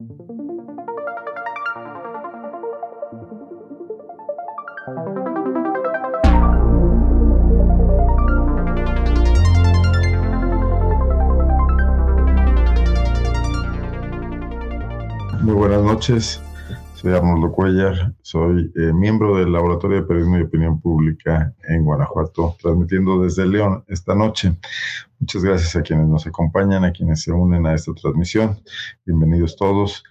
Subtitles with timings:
[0.00, 0.08] Muy
[15.54, 16.40] buenas noches.
[17.04, 23.22] Soy Arnoldo Cuellar, soy miembro del Laboratorio de Periodismo y Opinión Pública en Guanajuato, transmitiendo
[23.22, 24.56] desde León esta noche.
[25.18, 28.58] Muchas gracias a quienes nos acompañan, a quienes se unen a esta transmisión.
[29.04, 30.02] Bienvenidos todos.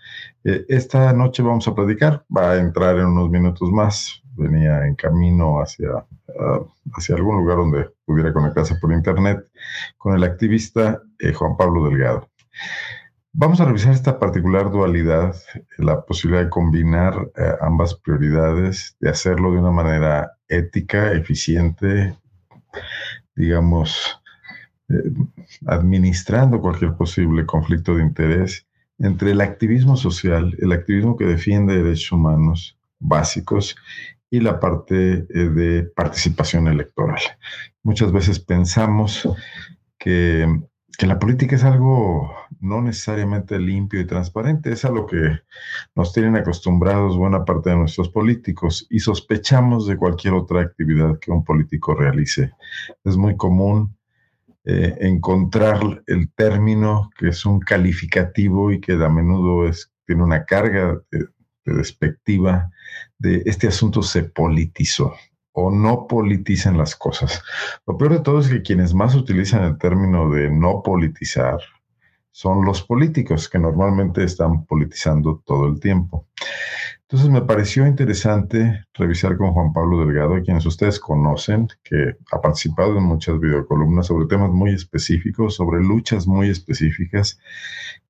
[0.43, 4.21] Eh, esta noche vamos a platicar, va a entrar en unos minutos más.
[4.35, 5.89] Venía en camino hacia,
[6.39, 6.59] ah,
[6.95, 9.39] hacia algún lugar donde pudiera conectarse por internet
[9.97, 12.29] con el activista eh, Juan Pablo Delgado.
[13.35, 15.35] Vamos a revisar esta particular dualidad,
[15.79, 22.15] la posibilidad de combinar eh, ambas prioridades, de hacerlo de una manera ética, eficiente,
[23.35, 24.21] digamos,
[24.87, 25.11] eh,
[25.65, 28.67] administrando cualquier posible conflicto de interés
[28.99, 33.75] entre el activismo social, el activismo que defiende derechos humanos básicos
[34.29, 37.21] y la parte eh, de participación electoral.
[37.81, 39.27] Muchas veces pensamos
[39.97, 40.47] que
[40.97, 45.39] que la política es algo no necesariamente limpio y transparente, es a lo que
[45.95, 51.31] nos tienen acostumbrados buena parte de nuestros políticos y sospechamos de cualquier otra actividad que
[51.31, 52.51] un político realice.
[53.03, 53.97] Es muy común
[54.65, 60.45] eh, encontrar el término que es un calificativo y que a menudo es, tiene una
[60.45, 61.27] carga de
[61.65, 62.69] despectiva
[63.17, 65.13] de este asunto se politizó
[65.53, 67.41] o no politicen las cosas.
[67.87, 71.59] Lo peor de todo es que quienes más utilizan el término de no politizar
[72.31, 76.27] son los políticos que normalmente están politizando todo el tiempo.
[77.01, 82.41] Entonces me pareció interesante revisar con Juan Pablo Delgado, a quienes ustedes conocen, que ha
[82.41, 87.39] participado en muchas videocolumnas sobre temas muy específicos, sobre luchas muy específicas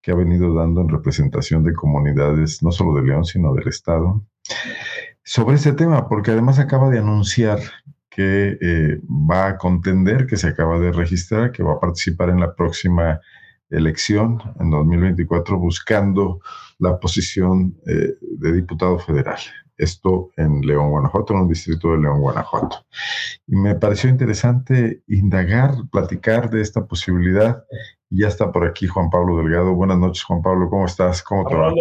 [0.02, 4.24] que ha venido dando en representación de comunidades, no solo de León, sino del Estado
[5.24, 7.60] sobre este tema, porque además acaba de anunciar
[8.10, 12.40] que eh, va a contender, que se acaba de registrar, que va a participar en
[12.40, 13.20] la próxima
[13.70, 16.40] elección en 2024 buscando
[16.78, 19.40] la posición eh, de diputado federal.
[19.76, 22.86] Esto en León, Guanajuato, en un distrito de León, Guanajuato.
[23.48, 27.64] Y me pareció interesante indagar, platicar de esta posibilidad.
[28.12, 29.74] Y ya está por aquí Juan Pablo Delgado.
[29.74, 30.70] Buenas noches, Juan Pablo.
[30.70, 31.24] ¿Cómo estás?
[31.24, 31.74] ¿Cómo te va?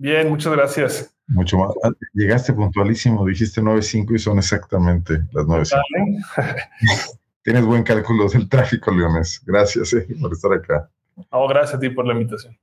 [0.00, 1.14] Bien, muchas gracias.
[1.26, 1.74] Mucho más.
[1.84, 7.18] Ah, llegaste puntualísimo, dijiste 9.05 y son exactamente las 9.05.
[7.44, 9.42] Tienes buen cálculo del tráfico, Leones.
[9.44, 10.88] Gracias eh, por estar acá.
[11.28, 12.56] Oh, gracias a ti por la invitación.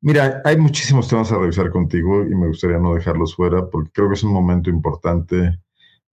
[0.00, 4.08] Mira, hay muchísimos temas a revisar contigo y me gustaría no dejarlos fuera porque creo
[4.08, 5.58] que es un momento importante,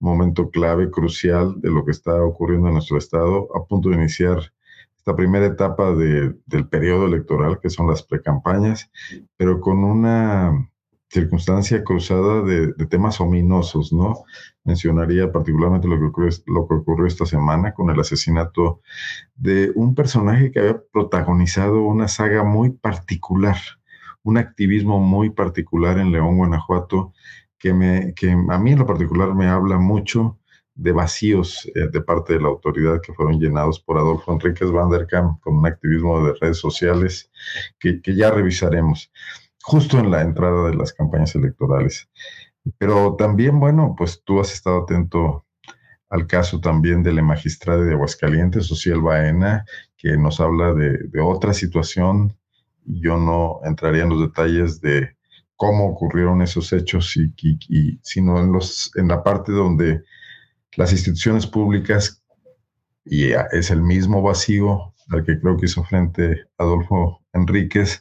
[0.00, 4.52] momento clave, crucial de lo que está ocurriendo en nuestro estado, a punto de iniciar
[5.02, 8.88] esta primera etapa de, del periodo electoral, que son las precampañas,
[9.36, 10.70] pero con una
[11.10, 14.22] circunstancia cruzada de, temas ominosos, ¿no?
[14.62, 18.80] Mencionaría particularmente lo que, ocurrió, lo que esta semana con el asesinato
[19.34, 23.56] de un personaje que había protagonizado una saga muy particular,
[24.22, 27.12] un activismo muy particular en León, Guanajuato,
[27.58, 30.38] que, me, que a mí en lo particular me habla mucho
[30.74, 34.90] de vacíos eh, de parte de la autoridad que fueron llenados por Adolfo Enríquez Van
[34.90, 37.30] der Kamp con un activismo de redes sociales
[37.78, 39.10] que, que ya revisaremos
[39.62, 42.08] justo en la entrada de las campañas electorales.
[42.78, 45.46] Pero también, bueno, pues tú has estado atento
[46.10, 49.64] al caso también de la magistrada de Aguascalientes, Social Baena,
[49.96, 52.36] que nos habla de, otra situación.
[52.84, 55.16] Yo no entraría en los detalles de
[55.56, 60.02] cómo ocurrieron esos hechos, y, y, sino en, los, en la parte donde
[60.76, 62.22] las instituciones públicas,
[63.04, 68.00] y es el mismo vacío al que creo que hizo frente Adolfo Enríquez,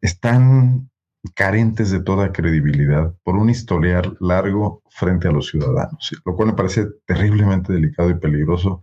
[0.00, 0.90] están
[1.34, 6.54] carentes de toda credibilidad por un historial largo frente a los ciudadanos, lo cual me
[6.54, 8.82] parece terriblemente delicado y peligroso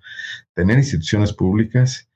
[0.54, 2.10] tener instituciones públicas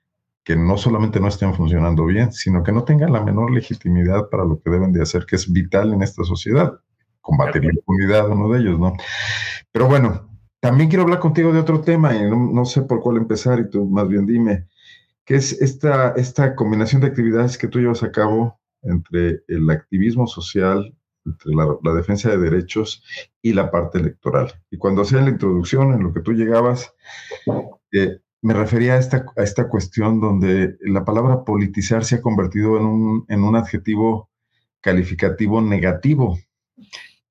[0.43, 4.45] que no solamente no estén funcionando bien, sino que no tengan la menor legitimidad para
[4.45, 6.73] lo que deben de hacer, que es vital en esta sociedad,
[7.21, 8.93] combatir la impunidad, uno de ellos, ¿no?
[9.71, 10.34] Pero bueno,
[10.65, 13.85] también quiero hablar contigo de otro tema y no, sé por cuál empezar y tú
[13.85, 14.67] más bien dime,
[15.23, 20.25] ¿qué es esta, esta combinación de actividades que tú llevas a cabo entre el activismo
[20.25, 23.03] social, entre la, defensa de derechos
[23.43, 24.59] y la parte electoral.
[24.71, 26.95] Y cuando hacía la introducción en lo que tú llegabas,
[27.91, 32.75] eh, me refería a esta, a esta cuestión donde la palabra politizar se ha convertido
[32.77, 34.31] en un, en un adjetivo
[34.81, 36.39] calificativo negativo.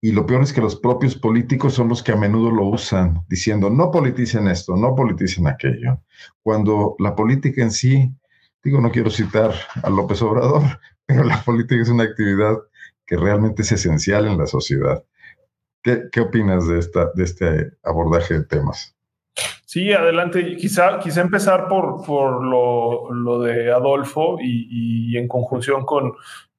[0.04, 3.24] Y lo peor es que los propios políticos son los que a menudo lo usan,
[3.26, 6.02] diciendo, no politicen esto, no politicen aquello.
[6.42, 8.12] Cuando la política en sí
[8.62, 10.62] digo, no quiero citar a López Obrador,
[11.06, 12.58] pero la política es una actividad
[13.06, 15.02] que realmente es esencial en la sociedad.
[15.82, 18.94] ¿Qué, qué opinas de, esta, de este abordaje de temas?
[19.64, 20.54] Sí, adelante.
[20.56, 26.12] Quizá, quizá empezar por, por lo, lo de Adolfo y, y, en conjunción con,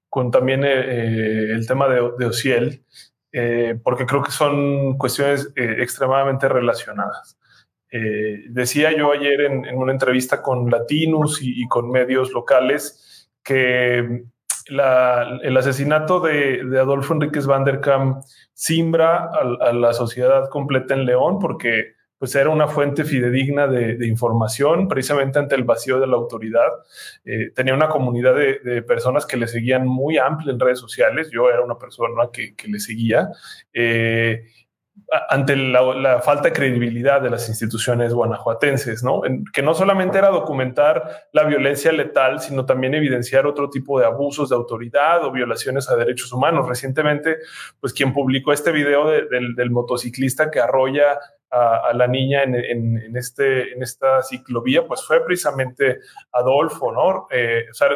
[0.09, 2.83] con también eh, eh el tema de, de Ociel,
[3.37, 7.37] eh, porque creo que son cuestiones eh, extremadamente relacionadas.
[7.91, 13.29] Eh, decía yo ayer en, en, una entrevista con Latinus y, y con medios locales
[13.43, 14.23] que
[14.69, 18.23] la, el asesinato de, de, Adolfo Enríquez van der Kamp
[18.53, 24.05] simbra a, a, la sociedad completa en León porque pues era una fuente fidedigna de,
[24.07, 26.69] información precisamente ante el vacío de la autoridad.
[27.25, 31.29] Eh, tenía una comunidad de, personas que le seguían muy amplia en redes sociales.
[31.31, 33.29] Yo era una persona que, que le seguía.
[33.73, 34.45] Eh,
[35.29, 39.21] ante la, falta de credibilidad de las instituciones guanajuatenses, ¿no?
[39.53, 44.49] Que no solamente era documentar la violencia letal, sino también evidenciar otro tipo de abusos
[44.49, 46.67] de autoridad o violaciones a derechos humanos.
[46.67, 47.37] Recientemente,
[47.79, 51.19] pues quien publicó este video de, del, del, motociclista que arrolla
[51.55, 55.99] a, la niña en, en, este, en esta ciclovía, pues fue precisamente
[56.31, 57.27] Adolfo, ¿no?
[57.31, 57.89] Eh, o sea,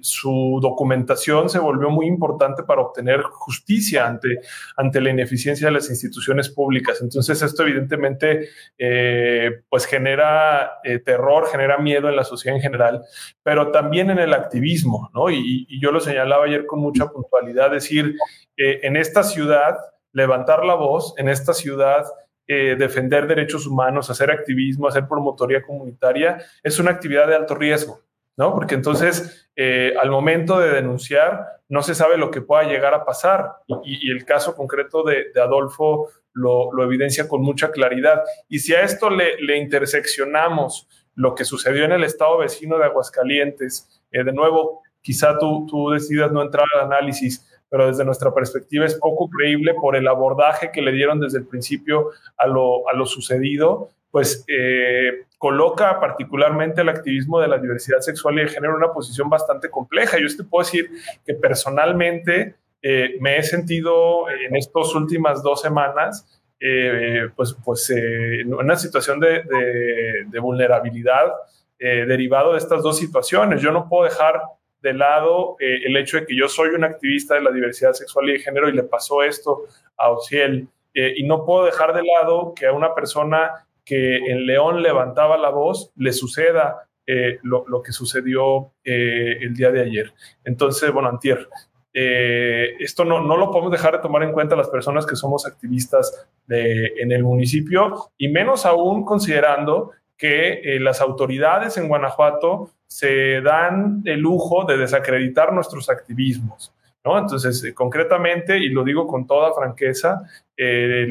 [0.00, 4.40] su documentación se volvió muy importante para obtener justicia ante,
[4.76, 7.00] ante la ineficiencia de las instituciones públicas.
[7.02, 13.02] Entonces esto evidentemente eh, pues genera eh, terror, genera miedo en la sociedad en general,
[13.42, 15.30] pero también en el activismo, ¿no?
[15.30, 18.16] Y, y yo lo señalaba ayer con mucha puntualidad, decir,
[18.56, 19.76] eh, en esta ciudad,
[20.12, 22.04] levantar la voz, en esta ciudad,
[22.46, 28.00] eh, defender derechos humanos, hacer activismo, hacer promotoría comunitaria, es una actividad de alto riesgo.
[28.36, 28.52] ¿no?
[28.52, 33.04] Porque entonces, eh, al momento de denunciar, no se sabe lo que pueda llegar a
[33.04, 33.52] pasar.
[33.84, 38.22] Y, el caso concreto de, Adolfo lo, evidencia con mucha claridad.
[38.48, 42.86] Y si a esto le, le, interseccionamos lo que sucedió en el estado vecino de
[42.86, 48.32] Aguascalientes, eh, de nuevo, quizá tú, tú decidas no entrar al análisis, pero desde nuestra
[48.32, 52.88] perspectiva es poco creíble por el abordaje que le dieron desde el principio a lo,
[52.88, 58.48] a lo sucedido pues eh, coloca particularmente el activismo de la diversidad sexual y de
[58.48, 60.18] género en una posición bastante compleja.
[60.20, 60.88] Yo te puedo decir
[61.26, 68.54] que personalmente eh, me he sentido en estas últimas dos semanas eh, pues, pues en
[68.54, 71.32] una situación de, de, de vulnerabilidad
[71.80, 73.60] derivado de estas dos situaciones.
[73.60, 74.40] Yo no puedo dejar
[74.84, 78.34] de lado el hecho de que yo soy un activista de la diversidad sexual y
[78.34, 79.64] de género y le pasó esto
[79.96, 80.68] a Ociel.
[80.94, 85.50] y no puedo dejar de lado que a una persona que en León levantaba la
[85.50, 90.12] voz, le suceda eh, lo, lo, que sucedió eh, el día de ayer.
[90.44, 91.48] Entonces, bueno, antier.
[91.92, 95.46] Eh, esto no, no, lo podemos dejar de tomar en cuenta las personas que somos
[95.46, 102.70] activistas de, en el municipio y menos aún considerando que eh, las autoridades en Guanajuato
[102.86, 106.72] se dan el lujo de desacreditar nuestros activismos.
[107.04, 107.18] ¿no?
[107.18, 110.22] Entonces, eh, concretamente, y lo digo con toda franqueza,
[110.56, 111.06] eh,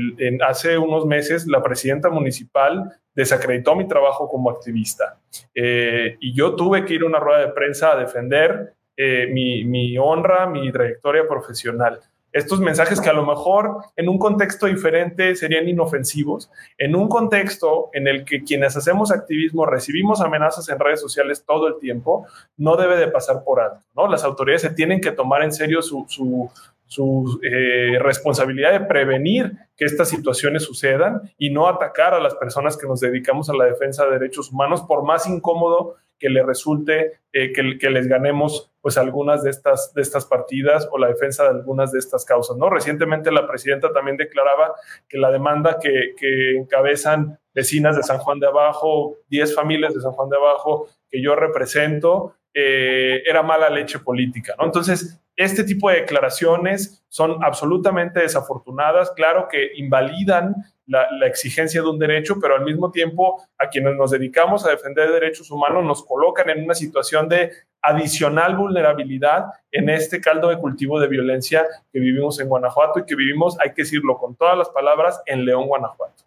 [0.47, 5.19] hace unos meses la presidenta municipal desacreditó mi trabajo como activista
[5.53, 10.47] y yo tuve que ir a una rueda de prensa a defender mi, mi honra,
[10.47, 11.99] mi trayectoria profesional
[12.33, 17.89] estos mensajes que a lo mejor en un contexto diferente serían inofensivos, en un contexto
[17.93, 22.25] en el que quienes hacemos activismo recibimos amenazas en redes sociales todo el tiempo,
[22.57, 23.83] no debe de pasar por alto.
[23.95, 24.07] ¿no?
[24.07, 29.85] Las autoridades se tienen que tomar en serio su, su, eh, responsabilidad de prevenir que
[29.85, 34.05] estas situaciones sucedan y no atacar a las personas que nos dedicamos a la defensa
[34.05, 38.97] de derechos humanos, por más incómodo que le resulte eh, que, que, les ganemos pues
[38.97, 42.55] algunas de estas, de estas partidas o la defensa de algunas de estas causas.
[42.55, 42.69] ¿no?
[42.69, 44.73] Recientemente la presidenta también declaraba
[45.09, 49.99] que la demanda que, que encabezan vecinas de San Juan de Abajo, 10 familias de
[49.99, 54.55] San Juan de Abajo que yo represento, eh, era mala leche política.
[54.57, 54.63] ¿no?
[54.63, 61.99] Entonces, este tipo de declaraciones son absolutamente desafortunadas, claro que invalidan la, exigencia de un
[61.99, 66.49] derecho, pero al mismo tiempo a quienes nos dedicamos a defender derechos humanos nos colocan
[66.49, 72.39] en una situación de adicional vulnerabilidad en este caldo de cultivo de violencia que vivimos
[72.39, 76.23] en Guanajuato y que vivimos, hay que decirlo con todas las palabras, en León, Guanajuato.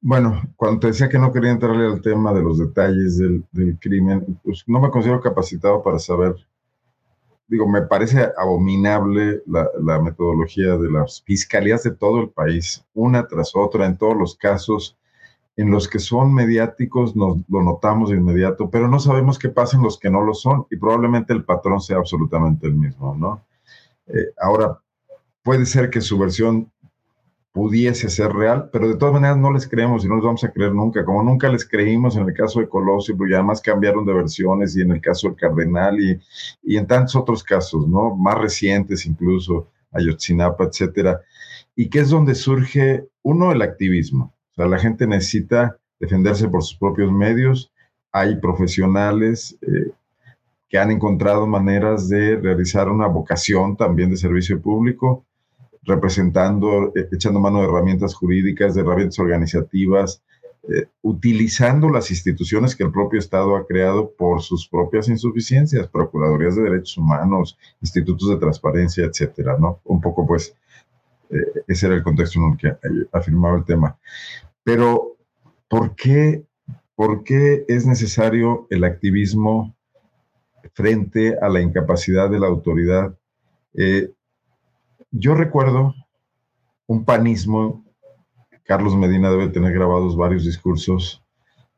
[0.00, 3.78] Bueno, cuando te decía que no quería entrarle al tema de los detalles del, del
[3.78, 6.34] crimen, pues no me considero capacitado para saber
[7.48, 13.56] digo, me parece abominable la, metodología de las fiscalías de todo el país, una tras
[13.56, 14.96] otra, en todos los casos
[15.56, 19.76] en los que son mediáticos, nos lo notamos de inmediato, pero no sabemos qué pasa
[19.76, 23.44] en los que no lo son y probablemente el patrón sea absolutamente el mismo, ¿no?
[24.06, 24.78] Eh, ahora,
[25.42, 26.70] puede ser que su versión
[27.58, 30.52] pudiese ser real, pero de todas maneras no les creemos y no les vamos a
[30.52, 34.14] creer nunca, como nunca les creímos en el caso de Colosio, porque además cambiaron de
[34.14, 36.20] versiones y en el caso del Cardenal y,
[36.62, 38.14] y en tantos otros casos, ¿no?
[38.14, 41.20] Más recientes incluso, Ayotzinapa, etcétera,
[41.74, 44.32] y que es donde surge, uno, el activismo.
[44.52, 47.72] O sea, la gente necesita defenderse por sus propios medios,
[48.12, 49.90] hay profesionales eh,
[50.68, 55.24] que han encontrado maneras de realizar una vocación también de servicio público,
[55.88, 60.22] representando, eh, echando mano de herramientas jurídicas, de herramientas organizativas,
[60.68, 66.56] eh, utilizando las instituciones que el propio Estado ha creado por sus propias insuficiencias, Procuradurías
[66.56, 69.80] de Derechos Humanos, institutos de transparencia, etcétera, ¿no?
[69.84, 70.54] Un poco, pues,
[71.30, 72.76] eh, ese era el contexto en el que
[73.12, 73.98] afirmaba el tema.
[74.62, 75.16] Pero,
[75.68, 76.44] ¿por qué,
[76.94, 79.74] ¿por qué es necesario el activismo
[80.74, 83.16] frente a la incapacidad de la autoridad?
[85.10, 85.94] Yo recuerdo
[86.86, 87.84] un panismo,
[88.64, 91.22] Carlos Medina debe tener grabados varios discursos,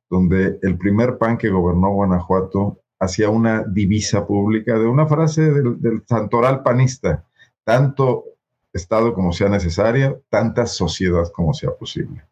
[0.08, 6.02] donde el primer PAN que gobernó Guanajuato hacía una divisa pública de una frase del,
[6.06, 7.24] santoral panista,
[7.64, 8.24] tanto
[8.72, 12.22] Estado como sea necesaria, tanta sociedad como sea posible.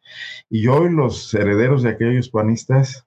[0.49, 3.05] Y hoy los herederos de aquellos panistas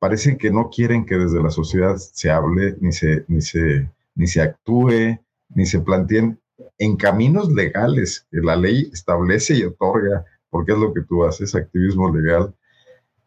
[0.00, 4.26] parecen que no quieren que desde la sociedad se hable, ni se, ni se, ni
[4.26, 6.39] se actúe, ni se planteen
[6.78, 11.54] en caminos legales que la ley establece y otorga, porque es lo que tú haces,
[11.54, 12.54] activismo legal.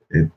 [0.09, 0.29] Eh,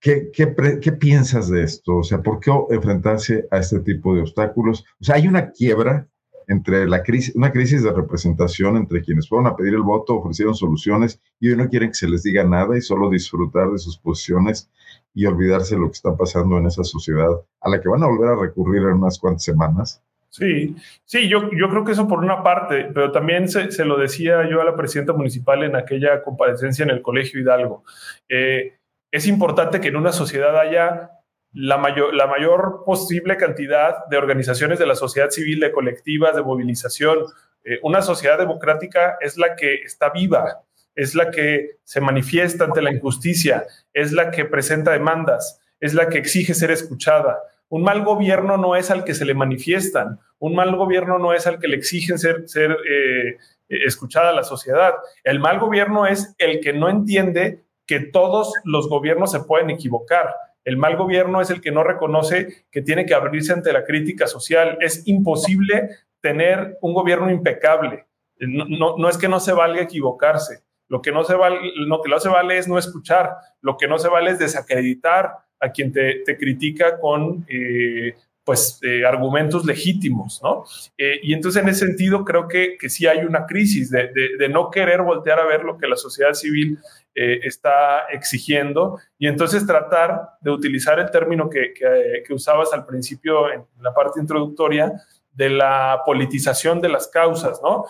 [0.00, 1.98] ¿qué, qué, piensas de esto?
[1.98, 4.84] O sea, ¿por qué enfrentarse a este tipo de obstáculos?
[5.00, 6.08] O sea, hay una quiebra
[6.50, 10.54] entre la crisis, una crisis de representación entre quienes fueron a pedir el voto, ofrecieron
[10.54, 13.98] soluciones y hoy no quieren que se les diga nada y solo disfrutar de sus
[13.98, 14.68] posiciones
[15.14, 17.30] y olvidarse de lo que está pasando en esa sociedad
[17.60, 20.02] a la que van a volver a recurrir en unas cuantas semanas.
[20.30, 23.98] Sí, sí, yo, yo creo que eso por una parte, pero también se, se, lo
[23.98, 27.82] decía yo a la presidenta municipal en aquella comparecencia en el Colegio Hidalgo.
[28.28, 28.78] Eh,
[29.10, 31.10] es importante que en una sociedad haya
[31.52, 36.42] la mayor, la mayor posible cantidad de organizaciones de la sociedad civil, de colectivas, de
[36.42, 37.18] movilización.
[37.64, 40.62] Eh, una sociedad democrática es la que está viva,
[40.94, 46.08] es la que se manifiesta ante la injusticia, es la que presenta demandas, es la
[46.08, 47.38] que exige ser escuchada.
[47.70, 51.46] Un mal gobierno no es al que se le manifiestan, un mal gobierno no es
[51.46, 53.36] al que le exigen ser, eh,
[53.68, 54.94] escuchada la sociedad.
[55.22, 60.34] El mal gobierno es el que no entiende que todos los gobiernos se pueden equivocar.
[60.64, 64.26] El mal gobierno es el que no reconoce que tiene que abrirse ante la crítica
[64.26, 64.78] social.
[64.80, 68.06] Es imposible tener un gobierno impecable.
[68.38, 70.64] No, no, es que no se valga equivocarse.
[70.88, 73.36] Lo que no se vale, lo que no se vale es no escuchar.
[73.60, 78.14] Lo que no se vale es desacreditar a quien te, critica con eh,
[78.44, 80.64] pues, eh, argumentos legítimos, ¿no?
[80.96, 84.10] Eh, y entonces en ese sentido creo que, que sí hay una crisis de,
[84.48, 86.78] no querer voltear a ver lo que la sociedad civil
[87.12, 93.64] está exigiendo y entonces tratar de utilizar el término que, que, usabas al principio en
[93.80, 94.92] la parte introductoria
[95.32, 97.84] de la politización de las causas, ¿no?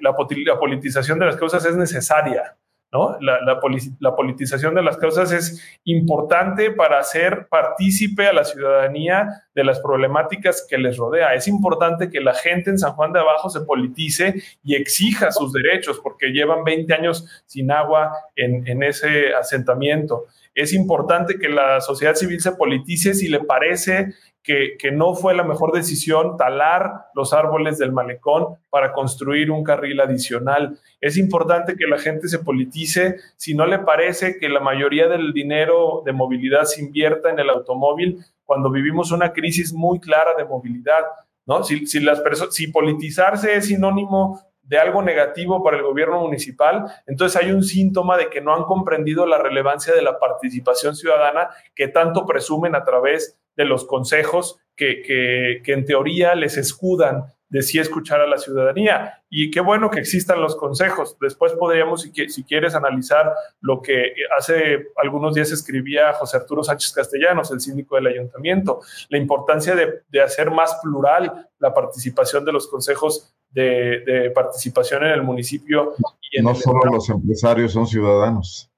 [0.00, 0.14] la
[0.58, 2.56] politización de las causas es necesaria,
[2.92, 3.18] ¿no?
[3.20, 9.64] La, la, politización de las causas es importante para hacer partícipe a la ciudadanía de
[9.64, 11.34] las problemáticas que les rodea.
[11.34, 15.52] Es importante que la gente en San Juan de Abajo se politice y exija sus
[15.52, 20.24] derechos, porque llevan 20 años sin agua en, en ese asentamiento.
[20.54, 24.14] Es importante que la sociedad civil se politice si le parece
[24.48, 30.00] que, no fue la mejor decisión talar los árboles del malecón para construir un carril
[30.00, 30.78] adicional.
[31.02, 35.34] Es importante que la gente se politice si no le parece que la mayoría del
[35.34, 40.46] dinero de movilidad se invierta en el automóvil cuando vivimos una crisis muy clara de
[40.46, 41.02] movilidad.
[41.44, 41.62] ¿no?
[41.62, 47.42] Si, si, las si politizarse es sinónimo de algo negativo para el gobierno municipal, entonces
[47.42, 51.88] hay un síntoma de que no han comprendido la relevancia de la participación ciudadana que
[51.88, 57.78] tanto presumen a través de los consejos que, que, en teoría les escudan de sí
[57.78, 59.22] escuchar a la ciudadanía.
[59.30, 61.16] Y qué bueno que existan los consejos.
[61.18, 66.92] Después podríamos, si, si quieres, analizar lo que hace algunos días escribía José Arturo Sánchez
[66.92, 72.52] Castellanos, el síndico del ayuntamiento, la importancia de, de hacer más plural la participación de
[72.52, 75.94] los consejos de, de participación en el municipio.
[76.30, 78.70] Y no solo los empresarios son ciudadanos.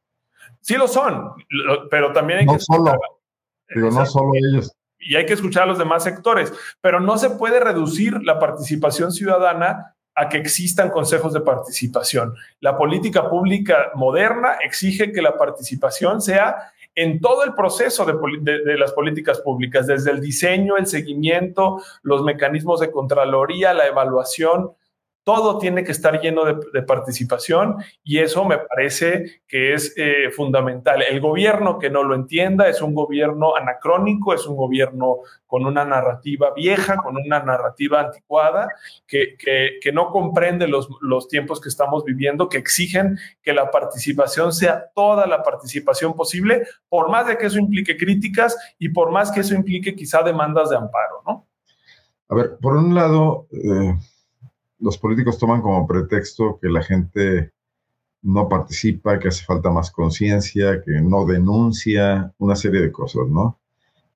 [0.61, 1.33] Sí lo son,
[1.91, 2.99] pero también hay no Solo
[3.75, 4.73] Digo, no solo ellos.
[4.99, 9.13] Y hay que escuchar a los demás sectores, pero no se puede reducir la participación
[9.13, 12.35] ciudadana a que existan consejos de participación.
[12.61, 18.93] La política pública moderna exige que la participación sea en todo el proceso de, las
[18.93, 24.73] políticas públicas, desde el diseño, el seguimiento, los mecanismos de contraloría, la evaluación.
[25.23, 31.03] Todo tiene que estar lleno de, participación y eso me parece que es eh, fundamental.
[31.03, 35.85] El gobierno que no lo entienda es un gobierno anacrónico, es un gobierno con una
[35.85, 38.69] narrativa vieja, con una narrativa anticuada,
[39.07, 44.53] que, que, no comprende los, los tiempos que estamos viviendo, que exigen que la participación
[44.53, 49.31] sea toda la participación posible, por más de que eso implique críticas y por más
[49.31, 51.47] que eso implique quizá demandas de amparo, ¿no?
[52.29, 53.97] A ver, por un lado, eh,
[54.81, 57.53] los políticos toman como pretexto que la gente
[58.23, 63.59] no participa, que hace falta más conciencia, que no denuncia, una serie de cosas, ¿no?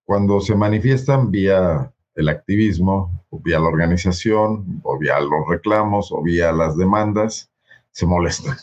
[0.05, 6.53] Cuando se manifiestan vía el activismo, vía la organización, o vía los reclamos, o vía
[6.53, 7.51] las demandas,
[7.91, 8.57] se molestan.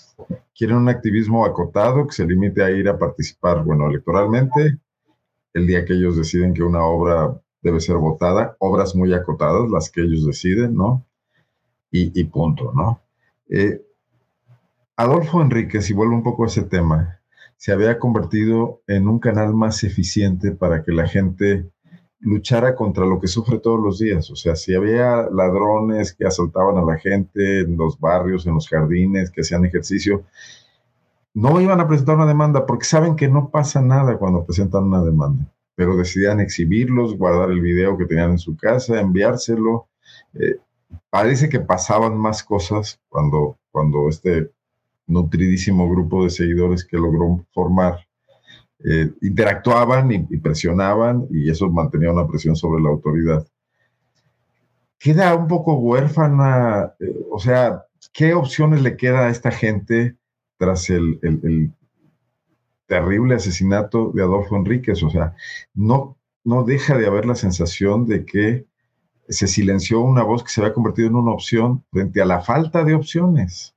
[0.55, 4.77] Quieren un activismo acotado que se limite a ir a participar, bueno, electoralmente,
[5.53, 9.89] el día que ellos deciden que una obra debe ser votada, obras muy acotadas, las
[9.89, 11.05] que ellos deciden, ¿no?
[11.91, 13.01] Y, punto, ¿no?
[13.49, 13.81] Eh,
[14.95, 17.19] Adolfo Enríquez, y vuelvo un poco a ese tema,
[17.57, 21.69] se había convertido en un canal más eficiente para que la gente
[22.19, 24.29] luchara contra lo que sufre todos los días.
[24.31, 28.67] O sea, si había ladrones que asaltaban a la gente en los barrios, en los
[28.67, 30.23] jardines, que hacían ejercicio,
[31.33, 35.03] no iban a presentar una demanda porque saben que no pasa nada cuando presentan una
[35.03, 35.45] demanda,
[35.75, 39.87] pero decidían exhibirlos, guardar el video que tenían en su casa, enviárselo.
[40.33, 40.57] Eh,
[41.09, 44.51] parece que pasaban más cosas cuando, cuando este
[45.07, 47.99] nutridísimo grupo de seguidores que logró formar
[48.83, 53.45] eh, interactuaban y, presionaban y eso mantenía una presión sobre la autoridad.
[54.97, 60.15] Queda un poco huérfana, eh, o sea, ¿qué opciones le queda a esta gente
[60.57, 61.71] tras el, el,
[62.87, 65.03] terrible asesinato de Adolfo Enríquez?
[65.03, 65.35] O sea,
[65.75, 68.65] no, no deja de haber la sensación de que
[69.29, 72.83] se silenció una voz que se había convertido en una opción frente a la falta
[72.83, 73.75] de opciones.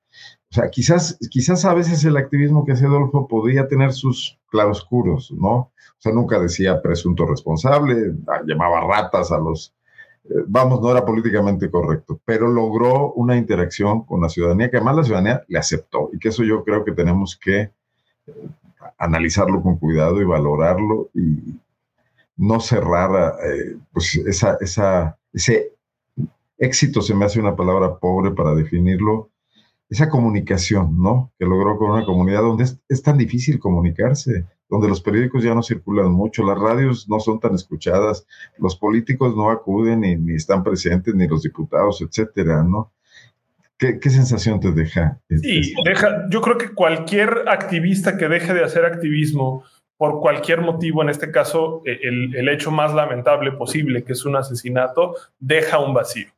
[0.50, 5.32] O sea, quizás, quizás a veces el activismo que hace Adolfo podría tener sus claroscuros,
[5.32, 5.52] ¿no?
[5.54, 9.74] O sea, nunca decía presunto responsable, ah, llamaba ratas a los...
[10.24, 14.96] Eh, vamos, no era políticamente correcto, pero logró una interacción con la ciudadanía que además
[14.96, 17.72] la ciudadanía le aceptó y que eso yo creo que tenemos que eh,
[18.98, 21.58] analizarlo con cuidado y valorarlo y
[22.36, 25.72] no cerrar eh, pues esa, esa ese
[26.58, 29.30] éxito se me hace una palabra pobre para definirlo,
[29.90, 31.32] esa comunicación, ¿no?
[31.38, 35.62] Que logró con una comunidad donde es, tan difícil comunicarse, donde los periódicos ya no
[35.62, 38.26] circulan mucho, las radios no son tan escuchadas,
[38.58, 42.92] los políticos no acuden ni, están presentes, ni los diputados, etcétera, ¿no?
[43.76, 45.20] ¿Qué, sensación te deja?
[45.28, 49.64] Sí, deja, yo creo que cualquier activista que deje de hacer activismo
[49.96, 54.36] por cualquier motivo, en este caso e, el, hecho más lamentable posible, que es un
[54.36, 56.28] asesinato, deja un vacío.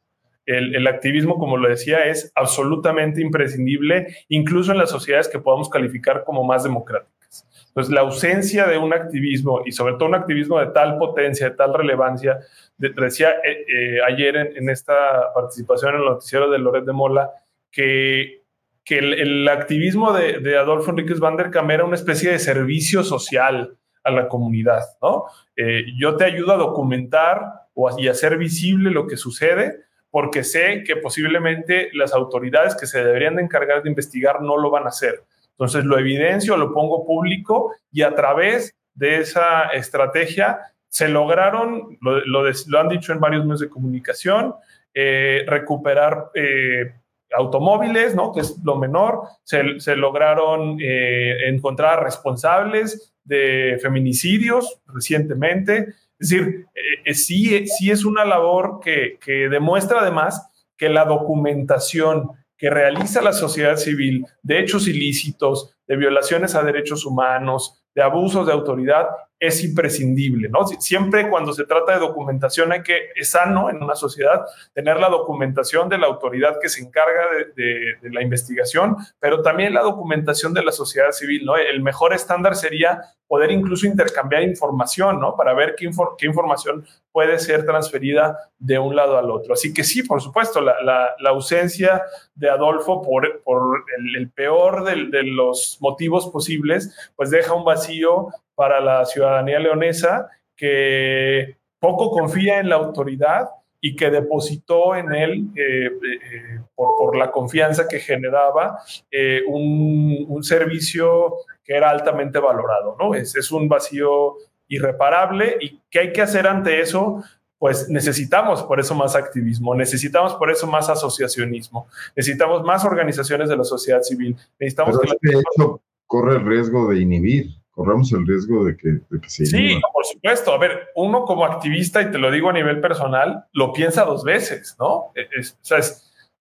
[0.44, 6.22] El, activismo, como lo decía, es absolutamente imprescindible, incluso en las sociedades que podamos calificar
[6.22, 7.48] como más democráticas.
[7.66, 11.56] Entonces, la ausencia de un activismo, y sobre todo un activismo de tal potencia, de
[11.56, 12.38] tal relevancia,
[12.78, 17.32] decía eh, eh, ayer en, en, esta participación en el noticiero de Loret de Mola,
[17.72, 18.45] que
[18.86, 23.76] que el, activismo de, Adolfo Enríquez van der Kam era una especie de servicio social
[24.04, 25.24] a la comunidad, ¿no?
[25.56, 30.84] Eh, yo te ayudo a documentar o y hacer visible lo que sucede porque sé
[30.86, 34.90] que posiblemente las autoridades que se deberían de encargar de investigar no lo van a
[34.90, 35.24] hacer.
[35.50, 42.78] Entonces lo evidencio, lo pongo público y a través de esa estrategia se lograron, lo,
[42.78, 44.54] han dicho en varios medios de comunicación,
[44.94, 46.94] eh, recuperar eh,
[47.36, 48.32] automóviles, ¿no?
[48.32, 55.88] que es lo menor, se, lograron eh, encontrar responsables de feminicidios recientemente.
[56.18, 61.04] Es decir, eh, eh, sí, sí es una labor que, que demuestra además que la
[61.04, 68.02] documentación que realiza la sociedad civil de hechos ilícitos, de violaciones a derechos humanos, de
[68.02, 69.06] abusos de autoridad,
[69.38, 70.66] es imprescindible, ¿no?
[70.66, 75.10] Siempre cuando se trata de documentación hay que, es sano en una sociedad tener la
[75.10, 77.22] documentación de la autoridad que se encarga
[77.54, 81.56] de, la investigación, pero también la documentación de la sociedad civil, ¿no?
[81.56, 85.36] El mejor estándar sería poder incluso intercambiar información, ¿no?
[85.36, 89.54] Para ver qué, qué información puede ser transferida de un lado al otro.
[89.54, 92.02] Así que sí, por supuesto, la, la, ausencia
[92.34, 93.84] de Adolfo por, por
[94.16, 100.28] el, peor de, de los motivos posibles, pues deja un vacío para la ciudadanía leonesa
[100.56, 103.48] que poco confía en la autoridad
[103.86, 108.80] y que depositó en él, eh, eh, por, la confianza que generaba,
[109.12, 112.96] eh, un, servicio que era altamente valorado.
[112.98, 113.14] ¿no?
[113.14, 114.34] Es, es un vacío
[114.66, 117.22] irreparable y qué hay que hacer ante eso,
[117.58, 123.56] pues necesitamos por eso más activismo, necesitamos por eso más asociacionismo, necesitamos más organizaciones de
[123.56, 125.12] la sociedad civil, necesitamos que...
[125.12, 130.04] Este hecho corre el riesgo de inhibir, corremos el riesgo de que, se Sí, por
[130.04, 130.52] supuesto.
[130.52, 134.24] A ver, uno como activista, y te lo digo a nivel personal, lo piensa dos
[134.24, 135.12] veces, ¿no?
[135.14, 135.78] E, o sea,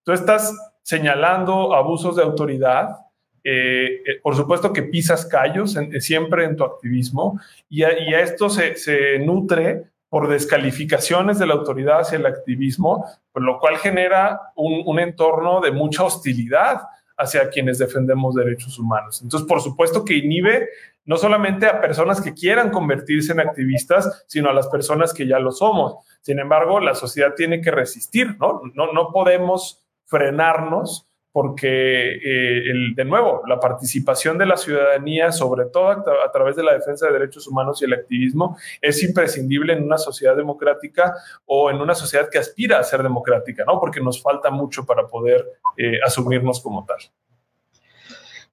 [0.04, 2.90] tú estás señalando abusos de autoridad,
[3.44, 8.76] eh, eh, por supuesto que pisas callos siempre en tu activismo y a, esto se,
[8.76, 14.84] se, nutre por descalificaciones de la autoridad hacia el activismo, por lo cual genera un,
[14.86, 16.82] un entorno de mucha hostilidad
[17.18, 19.22] hacia quienes defendemos derechos humanos.
[19.22, 20.70] Entonces, por supuesto que inhibe
[21.06, 25.40] no solamente a personas que quieran convertirse en activistas, sino a las personas que ya
[25.40, 25.98] lo somos.
[26.22, 28.62] Sin embargo, la sociedad tiene que resistir, ¿no?
[28.74, 32.64] No, no podemos frenarnos porque, eh,
[32.96, 37.12] de nuevo, la participación de la ciudadanía, sobre todo a, través de la defensa de
[37.12, 41.14] derechos humanos y el activismo, es imprescindible en una sociedad democrática
[41.46, 43.82] o en una sociedad que aspira a ser democrática, ¿no?
[43.82, 45.46] Porque nos falta mucho para poder
[45.76, 47.00] eh, asumirnos como tal.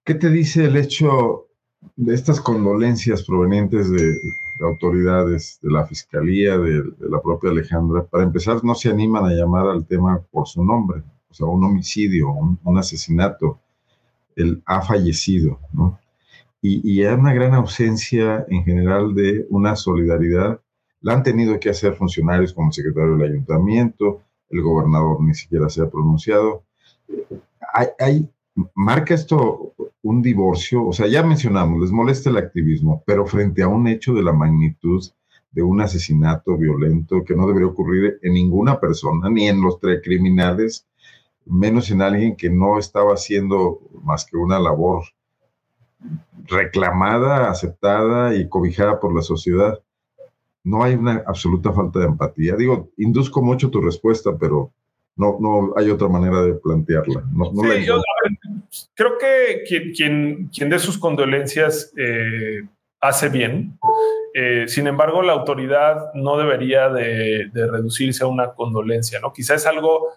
[0.02, 1.46] ¿Qué te dice el hecho
[1.94, 4.18] de estas condolencias provenientes de,
[4.60, 8.04] autoridades, de la fiscalía, de la propia Alejandra?
[8.04, 11.64] Para empezar, no se animan a llamar al tema por su nombre o sea, un
[11.64, 13.58] homicidio, un, asesinato,
[14.36, 15.98] él ha fallecido, ¿no?
[16.60, 20.60] Y, y, hay una gran ausencia en general de una solidaridad.
[21.00, 25.68] La han tenido que hacer funcionarios como el secretario del ayuntamiento, el gobernador ni siquiera
[25.68, 26.62] se ha pronunciado.
[27.74, 28.30] Hay, hay,
[28.74, 33.68] marca esto un divorcio, o sea, ya mencionamos, les molesta el activismo, pero frente a
[33.68, 35.02] un hecho de la magnitud
[35.52, 40.00] de un asesinato violento que no debería ocurrir en ninguna persona, ni en los tres
[40.02, 40.86] criminales,
[41.46, 45.04] menos en alguien que no estaba haciendo más que una labor
[46.46, 49.80] reclamada, aceptada y cobijada por la sociedad.
[50.64, 52.54] No hay una absoluta falta de empatía.
[52.56, 54.72] Digo, induzco mucho tu respuesta, pero
[55.16, 57.22] no, no hay otra manera de plantearla.
[57.22, 58.00] sí, yo,
[58.94, 59.62] creo que
[59.94, 62.62] quien, quien, dé sus condolencias eh,
[63.00, 63.78] hace bien.
[64.34, 69.32] Eh, sin embargo, la autoridad no debería de, de, reducirse a una condolencia, ¿no?
[69.32, 70.08] Quizás es algo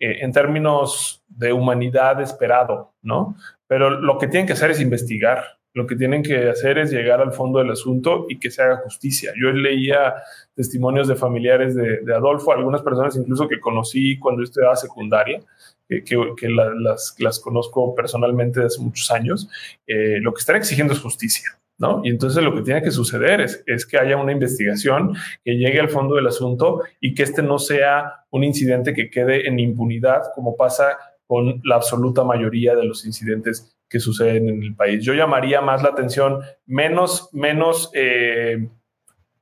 [0.00, 3.36] eh, en términos de humanidad esperado, ¿no?
[3.66, 7.20] Pero lo que tienen que hacer es investigar, lo que tienen que hacer es llegar
[7.20, 9.32] al fondo del asunto y que se haga justicia.
[9.40, 10.14] Yo leía
[10.54, 15.40] testimonios de familiares de, Adolfo, algunas personas incluso que conocí cuando yo estudiaba secundaria,
[15.88, 19.48] que, las, conozco personalmente desde hace muchos años,
[19.86, 21.58] eh, lo que están exigiendo es justicia.
[21.78, 22.00] ¿No?
[22.04, 25.14] Y entonces lo que tiene que suceder es, es, que haya una investigación
[25.44, 29.48] que llegue al fondo del asunto y que este no sea un incidente que quede
[29.48, 34.74] en impunidad, como pasa con la absoluta mayoría de los incidentes que suceden en el
[34.74, 35.04] país.
[35.04, 38.68] Yo llamaría más la atención, menos, menos, eh,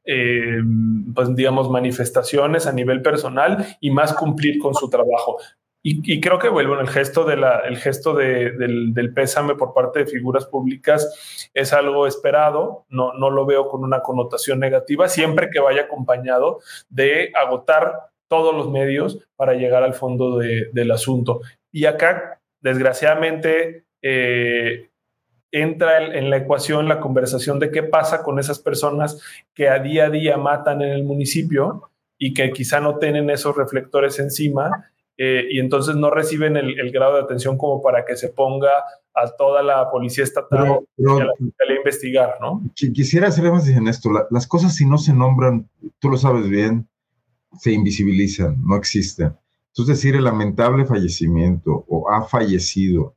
[0.05, 0.61] eh,
[1.15, 5.39] pues digamos, manifestaciones a nivel personal y más cumplir con su trabajo.
[5.89, 10.07] Y, creo que, bueno, el gesto, de la, el gesto del, pésame por parte de
[10.07, 15.61] figuras públicas es algo esperado, no, no lo veo con una connotación negativa, siempre que
[15.61, 21.43] vaya acompañado de agotar todos los medios para llegar al fondo de, del asunto.
[21.71, 24.91] Y acá, desgraciadamente, eh,
[25.53, 29.23] entra en la ecuación la conversación de qué pasa con esas personas
[29.55, 33.57] que a día a día matan en el municipio y que quizá no tienen esos
[33.57, 38.29] reflectores encima eh, y entonces no reciben el, grado de atención como para que se
[38.29, 38.71] ponga
[39.15, 42.63] a toda la policía estatal y a la fiscalía a investigar, ¿no?
[42.75, 44.11] Quisiera hacer énfasis en esto.
[44.31, 46.89] las cosas si no se nombran, tú lo sabes bien,
[47.59, 49.35] se invisibilizan, no existen.
[49.69, 53.17] Entonces decir el lamentable fallecimiento o ha fallecido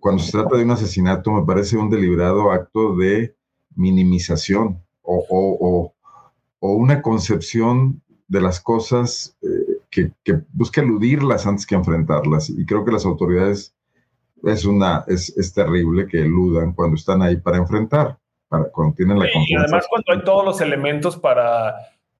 [0.00, 3.34] cuando se trata de un asesinato me parece un deliberado acto de
[3.74, 5.94] minimización o, o,
[6.60, 12.50] o, una concepción de las cosas eh, que, que busca eludirlas antes que enfrentarlas.
[12.50, 13.74] Y creo que las autoridades
[14.44, 19.18] es, una, es, es terrible que eludan cuando están ahí para enfrentar, para, cuando tienen
[19.18, 19.50] la confianza.
[19.50, 21.74] Y además cuando hay todos los elementos para,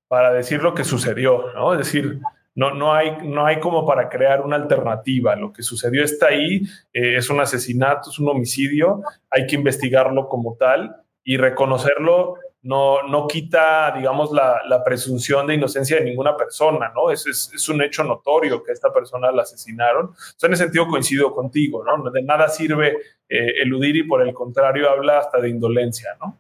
[0.08, 1.72] para decir lo que sucedió, ¿no?
[1.72, 2.20] Es decir,
[2.54, 5.36] no, no, hay, no hay como para crear una alternativa.
[5.36, 10.28] Lo que sucedió está ahí, eh, es un asesinato, es un homicidio, hay que investigarlo
[10.28, 16.92] como tal y reconocerlo no, no quita, digamos, la, presunción de inocencia de ninguna persona,
[16.94, 17.10] ¿no?
[17.10, 20.10] Es, es, un hecho notorio que esta persona la asesinaron.
[20.42, 22.10] en ese sentido coincido contigo, ¿no?
[22.10, 22.96] De nada sirve
[23.28, 26.38] eh, eludir y por el contrario habla hasta de indolencia, ¿no?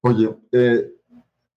[0.00, 0.90] Oye, eh,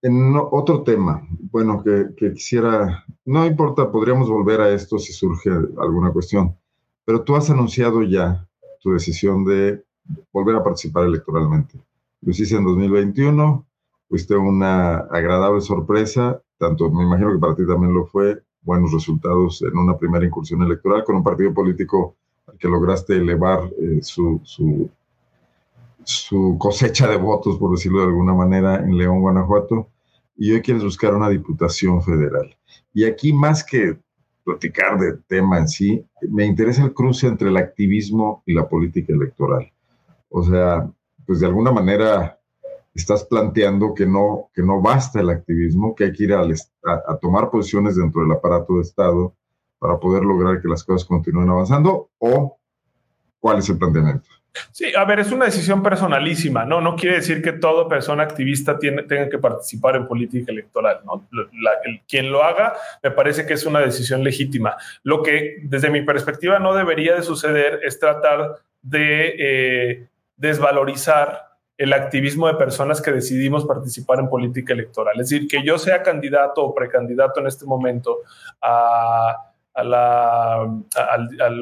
[0.02, 6.12] en otro tema, bueno, que quisiera, no importa, podríamos volver a esto si surge alguna
[6.12, 6.58] cuestión,
[7.06, 8.48] pero tú has anunciado ya
[8.82, 9.84] tu decisión de
[10.32, 11.80] volver a participar electoralmente
[12.22, 13.66] lo hice en 2021,
[14.08, 19.62] fuiste una agradable sorpresa, tanto me imagino que para ti también lo fue, buenos resultados
[19.64, 22.16] en una primera incursión electoral con un partido político
[22.48, 24.90] al que lograste elevar eh, su, su,
[26.04, 29.88] su, cosecha de votos, por decirlo de alguna manera, en León, Guanajuato,
[30.38, 32.56] y hoy quieres buscar una diputación federal.
[32.94, 33.98] Y aquí, más que
[34.44, 39.14] platicar de tema en sí, me interesa el cruce entre el activismo y la política
[39.14, 39.72] electoral.
[40.30, 40.92] O sea,
[41.32, 42.38] pues de alguna manera
[42.94, 46.46] estás planteando que no, que no basta el activismo, que hay que ir a,
[47.22, 49.34] tomar posiciones dentro del aparato de Estado
[49.80, 52.60] para poder lograr que las cosas continúen avanzando, o
[53.40, 54.28] cuál es el planteamiento.
[54.74, 56.82] Sí, a ver, es una decisión personalísima, ¿no?
[56.82, 61.30] No quiere decir que toda persona activista tiene, tenga que participar en política electoral, ¿no?
[62.10, 64.76] quien lo haga, me parece que es una decisión legítima.
[65.04, 70.08] Lo que, desde mi perspectiva, no debería de suceder es tratar de eh,
[70.42, 75.20] desvalorizar el activismo de personas que decidimos participar en política electoral.
[75.20, 78.18] Es decir, que yo sea candidato o precandidato en este momento
[78.62, 80.82] a a, la,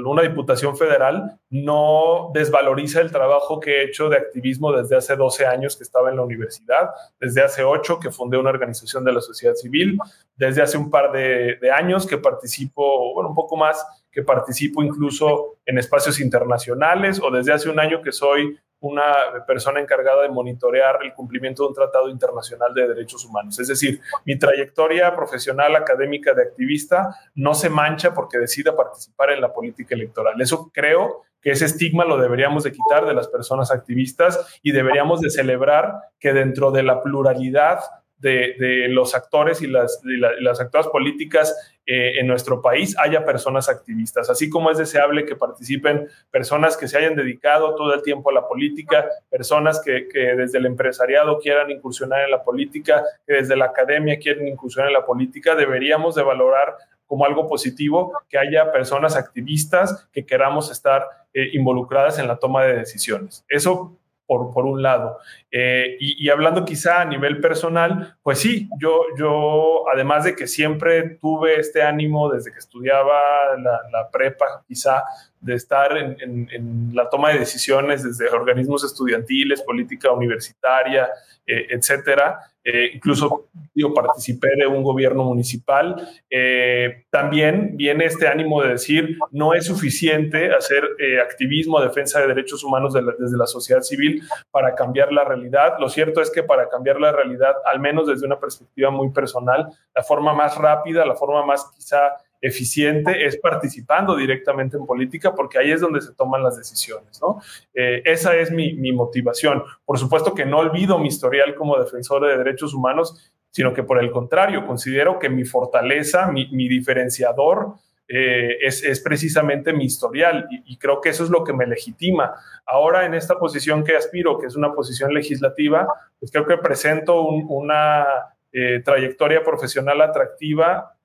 [0.05, 5.45] una diputación federal no desvaloriza el trabajo que he hecho de activismo desde hace 12
[5.45, 6.89] años que estaba en la universidad,
[7.19, 9.97] desde hace 8 que fundé una organización de la sociedad civil,
[10.35, 14.81] desde hace un par de, de años que participo, bueno, un poco más, que participo
[14.81, 20.29] incluso en espacios internacionales o desde hace un año que soy una persona encargada de
[20.29, 23.59] monitorear el cumplimiento de un tratado internacional de derechos humanos.
[23.59, 29.41] Es decir, mi trayectoria profesional académica de activista no se mancha porque decida participar en
[29.41, 30.39] la política electoral.
[30.39, 35.21] Eso creo que ese estigma lo deberíamos de quitar de las personas activistas y deberíamos
[35.21, 37.79] de celebrar que dentro de la pluralidad
[38.17, 44.29] de, los actores y las, las actoras políticas eh, en nuestro país haya personas activistas,
[44.29, 48.33] así como es deseable que participen personas que se hayan dedicado todo el tiempo a
[48.33, 54.19] la política, personas que, desde el empresariado quieran incursionar en la política, desde la academia
[54.19, 56.75] quieren incursionar en la política, deberíamos de valorar
[57.07, 62.65] como algo positivo que haya personas activistas que queramos estar eh, involucradas en la toma
[62.65, 63.43] de decisiones.
[63.49, 63.98] Eso
[64.29, 65.17] por, un lado.
[65.49, 71.17] Eh, y, hablando quizá a nivel personal, pues sí, yo, yo, además de que siempre
[71.19, 75.03] tuve este ánimo desde que estudiaba la, la prepa, quizá
[75.41, 81.09] de estar en, la toma de decisiones desde organismos estudiantiles, política universitaria,
[81.45, 82.39] eh, etcétera.
[82.63, 85.95] Eh, incluso yo participé de un gobierno municipal.
[86.29, 90.83] Eh, también viene este ánimo de decir no es suficiente hacer
[91.23, 94.21] activismo, defensa de derechos humanos desde la sociedad civil
[94.51, 95.75] para cambiar la realidad.
[95.79, 99.69] Lo cierto es que para cambiar la realidad, al menos desde una perspectiva muy personal,
[99.95, 105.57] la forma más rápida, la forma más quizá eficiente es participando directamente en política porque
[105.59, 107.41] ahí es donde se toman las decisiones, ¿no?
[107.73, 109.63] Eh, esa es mi, motivación.
[109.85, 113.99] Por supuesto que no olvido mi historial como defensor de derechos humanos, sino que por
[113.99, 117.75] el contrario, considero que mi fortaleza, mi, diferenciador,
[118.07, 122.33] eh, es, precisamente mi historial y, creo que eso es lo que me legitima.
[122.65, 125.87] Ahora en esta posición que aspiro, que es una posición legislativa,
[126.19, 128.05] pues creo que presento una
[128.51, 130.95] eh, trayectoria profesional atractiva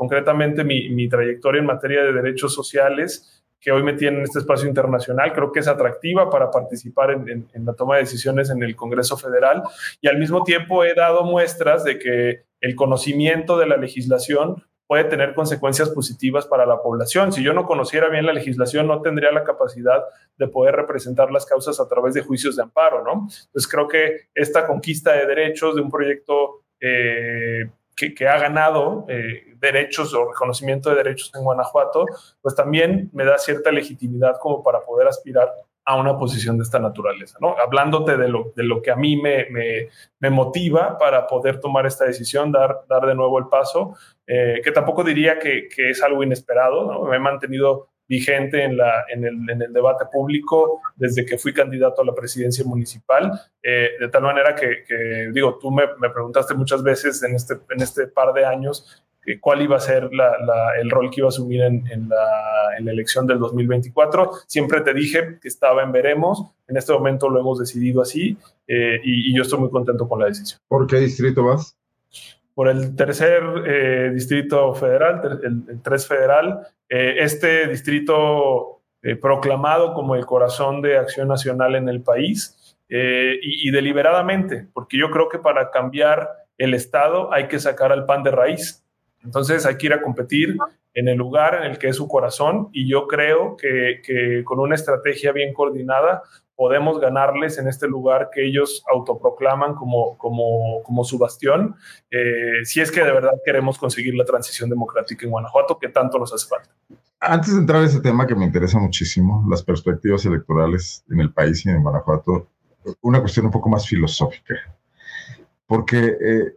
[0.00, 4.66] concretamente mi, trayectoria en materia de derechos sociales, que hoy me tiene en este espacio
[4.66, 9.18] internacional, creo que es atractiva para participar en, la toma de decisiones en el Congreso
[9.18, 9.62] Federal
[10.00, 15.04] y al mismo tiempo he dado muestras de que el conocimiento de la legislación puede
[15.04, 17.30] tener consecuencias positivas para la población.
[17.30, 20.02] Si yo no conociera bien la legislación, no tendría la capacidad
[20.38, 23.28] de poder representar las causas a través de juicios de amparo, ¿no?
[23.28, 27.68] Entonces creo que esta conquista de derechos de un proyecto eh,
[28.08, 32.06] que, ha ganado eh, derechos o reconocimiento de derechos en Guanajuato,
[32.40, 35.52] pues también me da cierta legitimidad como para poder aspirar
[35.84, 37.56] a una posición de esta naturaleza, ¿no?
[37.58, 39.46] Hablándote de lo, de lo que a mí me,
[40.20, 44.72] me, motiva para poder tomar esta decisión, dar, dar de nuevo el paso, eh, que
[44.72, 47.04] tampoco diría que, que, es algo inesperado.
[47.04, 51.54] Me he mantenido vigente en, la, en, el, en el debate público desde que fui
[51.54, 53.30] candidato a la presidencia municipal,
[53.62, 57.54] eh, de tal manera que, que digo, tú me, me, preguntaste muchas veces en este,
[57.70, 59.04] en este par de años
[59.40, 62.76] cuál iba a ser la, la, el rol que iba a asumir en, en, la,
[62.76, 64.32] en, la, elección del 2024.
[64.48, 66.42] Siempre te dije que estaba en veremos.
[66.66, 70.18] En este momento lo hemos decidido así eh, y, y, yo estoy muy contento con
[70.18, 70.58] la decisión.
[70.66, 71.76] ¿Por qué distrito vas?
[72.60, 80.14] Por el tercer eh, distrito federal, el, 3 federal, eh, este distrito eh, proclamado como
[80.14, 85.70] el corazón de acción nacional en el país y, deliberadamente, porque yo creo que para
[85.70, 88.84] cambiar el Estado hay que sacar al pan de raíz.
[89.24, 90.58] Entonces hay que ir a competir
[90.92, 94.74] en el lugar en el que es su corazón y yo creo que con una
[94.74, 96.24] estrategia bien coordinada
[96.60, 101.74] podemos ganarles en este lugar que ellos autoproclaman como, como, su bastión,
[102.10, 106.18] eh, si es que de verdad queremos conseguir la transición democrática en Guanajuato, que tanto
[106.18, 106.68] nos hace falta.
[107.18, 111.32] Antes de entrar a ese tema que me interesa muchísimo, las perspectivas electorales en el
[111.32, 112.48] país y en Guanajuato,
[113.00, 114.54] una cuestión un poco más filosófica,
[115.66, 116.56] porque eh,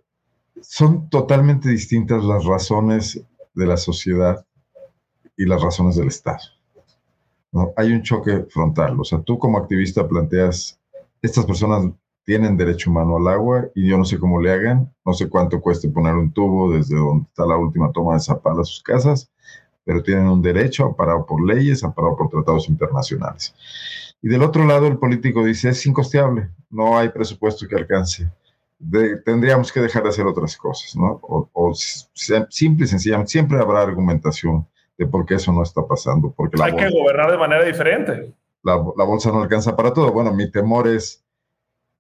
[0.59, 4.45] son totalmente distintas las razones de la sociedad
[5.37, 6.41] y las razones del Estado.
[7.75, 8.99] Hay un choque frontal.
[8.99, 10.79] O sea, tú como activista planteas,
[11.21, 11.91] estas personas
[12.25, 15.59] tienen derecho humano al agua y yo no sé cómo le hagan, no sé cuánto
[15.59, 19.29] cueste poner un tubo desde donde está la última toma de Zapala a sus casas,
[19.83, 23.53] pero tienen un derecho amparado por leyes, amparado por tratados internacionales.
[24.21, 28.31] Y del otro lado, el político dice, es incosteable, no hay presupuesto que alcance.
[29.25, 31.19] tendríamos que dejar de hacer otras cosas, ¿no?
[31.21, 34.65] O, o simple y sencillamente, siempre habrá argumentación
[34.97, 36.31] de por qué eso no está pasando.
[36.31, 38.33] Porque Hay que gobernar de manera diferente.
[38.63, 40.11] La, la, bolsa no alcanza para todo.
[40.11, 41.23] Bueno, mi temor es,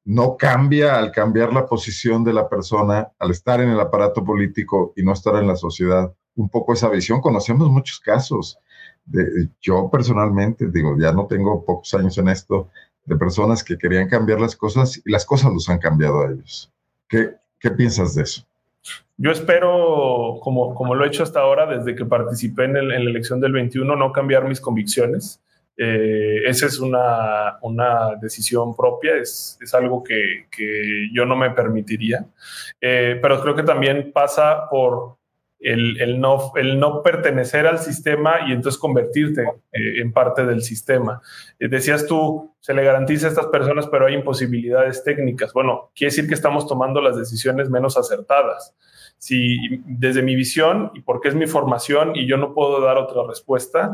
[0.05, 4.93] no cambia al cambiar la posición de la persona, al estar en el aparato político
[4.95, 7.21] y no estar en la sociedad, un poco esa visión.
[7.21, 8.57] Conocemos muchos casos.
[9.05, 12.69] De, yo personalmente, digo, ya no tengo pocos años en esto,
[13.05, 16.71] de personas que querían cambiar las cosas y las cosas los han cambiado a ellos.
[17.09, 18.45] ¿Qué, qué piensas de eso?
[19.23, 23.39] Yo espero, como, como lo he hecho hasta ahora, desde que participé en, la elección
[23.39, 25.41] del 21, no cambiar mis convicciones.
[25.77, 31.51] Eh, esa es una, una, decisión propia, es, es algo que, que, yo no me
[31.51, 32.25] permitiría.
[32.81, 35.15] Eh, pero creo que también pasa por
[35.63, 41.21] el, no, el no pertenecer al sistema y entonces convertirte eh, en parte del sistema.
[41.59, 45.53] Eh, decías tú, se le garantiza a estas personas, pero hay imposibilidades técnicas.
[45.53, 48.75] Bueno, quiere decir que estamos tomando las decisiones menos acertadas.
[49.23, 53.21] Si desde mi visión y porque es mi formación y yo no puedo dar otra
[53.25, 53.93] respuesta,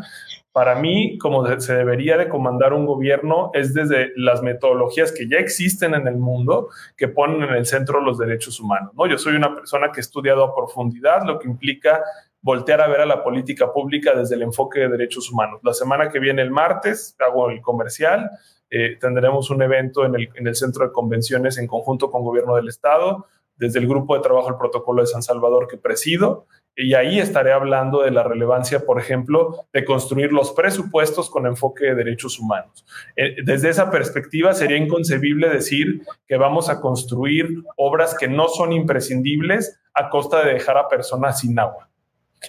[0.51, 5.37] para mí, como se debería de comandar un gobierno, es desde las metodologías que ya
[5.37, 8.91] existen en el mundo que ponen en el centro los derechos humanos.
[8.95, 9.05] ¿no?
[9.05, 12.01] Yo soy una persona que he estudiado a profundidad lo que implica
[12.41, 15.59] voltear a ver a la política pública desde el enfoque de derechos humanos.
[15.61, 18.31] La semana que viene, el martes, hago el comercial,
[18.71, 22.55] eh, tendremos un evento en el, en el centro de convenciones en conjunto con gobierno
[22.55, 23.27] del Estado,
[23.59, 27.51] desde el grupo de trabajo del protocolo de San Salvador que presido, y ahí estaré
[27.51, 32.85] hablando de la relevancia, por ejemplo, de construir los presupuestos con enfoque de derechos humanos.
[33.17, 38.71] Eh, desde esa perspectiva sería inconcebible decir que vamos a construir obras que no son
[38.71, 41.89] imprescindibles a costa de dejar a personas sin agua.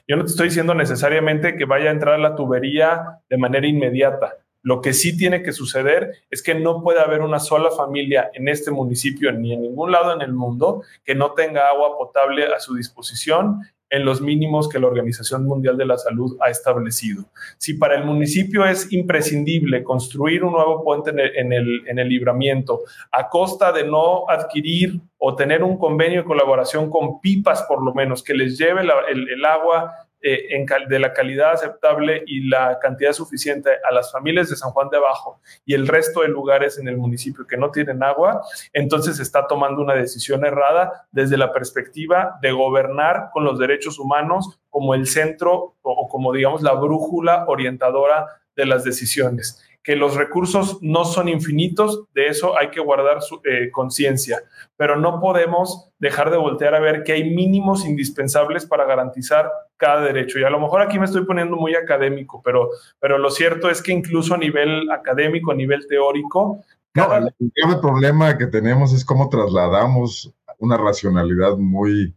[0.06, 4.36] Yo no te estoy diciendo necesariamente que vaya a entrar la tubería de manera inmediata.
[4.62, 8.48] Lo que sí tiene que suceder es que no puede haber una sola familia en
[8.48, 12.60] este municipio ni en ningún lado en el mundo que no tenga agua potable a
[12.60, 17.24] su disposición en los mínimos que la Organización Mundial de la Salud ha establecido.
[17.58, 22.82] Si para el municipio es imprescindible construir un nuevo puente en el, en el, libramiento
[23.10, 27.92] a costa de no adquirir o tener un convenio de colaboración con pipas, por lo
[27.92, 29.92] menos, que les lleve el, el agua
[30.22, 34.88] eh, de la calidad aceptable y la cantidad suficiente a las familias de San Juan
[34.90, 39.18] de Abajo y el resto de lugares en el municipio que no tienen agua, entonces
[39.18, 44.94] está tomando una decisión errada desde la perspectiva de gobernar con los derechos humanos como
[44.94, 51.04] el centro o como digamos la brújula orientadora de las decisiones que los recursos no
[51.04, 54.42] son infinitos, de eso hay que guardar eh, conciencia,
[54.76, 60.02] pero no podemos dejar de voltear a ver que hay mínimos indispensables para garantizar cada
[60.02, 60.38] derecho.
[60.38, 63.82] Y a lo mejor aquí me estoy poniendo muy académico, pero, pero lo cierto es
[63.82, 66.62] que incluso a nivel académico, a nivel teórico...
[66.92, 72.14] No, el grave problema que tenemos es cómo trasladamos una racionalidad muy...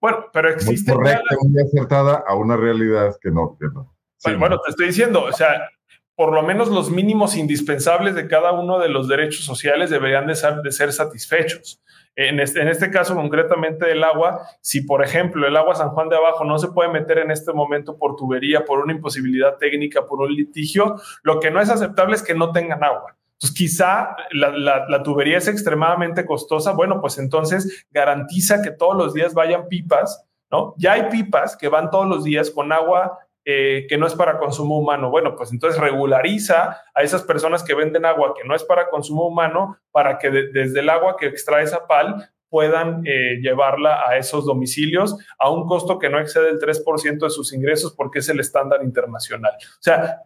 [0.00, 0.92] Bueno, pero existe...
[0.92, 3.56] Muy correcta, muy acertada a una realidad que no.
[3.58, 3.92] Que no.
[4.38, 5.68] bueno, te estoy diciendo, o sea,
[6.14, 10.34] por lo menos los mínimos indispensables de cada uno de los derechos sociales deberían de
[10.34, 11.80] ser, satisfechos.
[12.14, 16.10] En este, en este caso concretamente del agua, si por ejemplo el agua San Juan
[16.10, 20.06] de Abajo no se puede meter en este momento por tubería, por una imposibilidad técnica,
[20.06, 23.16] por un litigio, lo que no es aceptable es que no tengan agua.
[23.42, 26.72] Entonces, quizá la, la, tubería es extremadamente costosa.
[26.74, 30.74] Bueno, pues entonces garantiza que todos los días vayan pipas, ¿no?
[30.76, 34.38] Ya hay pipas que van todos los días con agua eh, que no es para
[34.38, 35.10] consumo humano.
[35.10, 39.26] Bueno, pues entonces regulariza a esas personas que venden agua que no es para consumo
[39.26, 44.44] humano para que desde el agua que extrae esa pal puedan eh, llevarla a esos
[44.44, 48.40] domicilios a un costo que no excede el 3% de sus ingresos porque es el
[48.40, 49.52] estándar internacional.
[49.58, 50.18] O sea,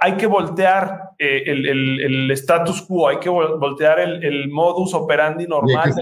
[0.00, 5.82] hay que voltear eh, el, el, status quo, hay que voltear el, modus operandi normal.
[5.84, 6.00] Hay que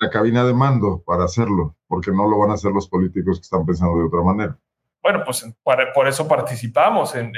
[0.00, 3.42] la cabina de mando para hacerlo, porque no lo van a hacer los políticos que
[3.42, 4.58] están pensando de otra manera.
[5.04, 7.32] Bueno, pues por, eso participamos en,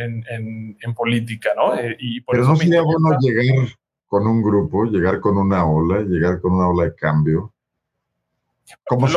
[0.95, 1.75] política, ¿no?
[1.75, 3.67] Eh, y Pero no sería bueno llegar
[4.07, 7.53] con un grupo, llegar con una ola, llegar con una ola de cambio.
[8.87, 9.09] ¿Cómo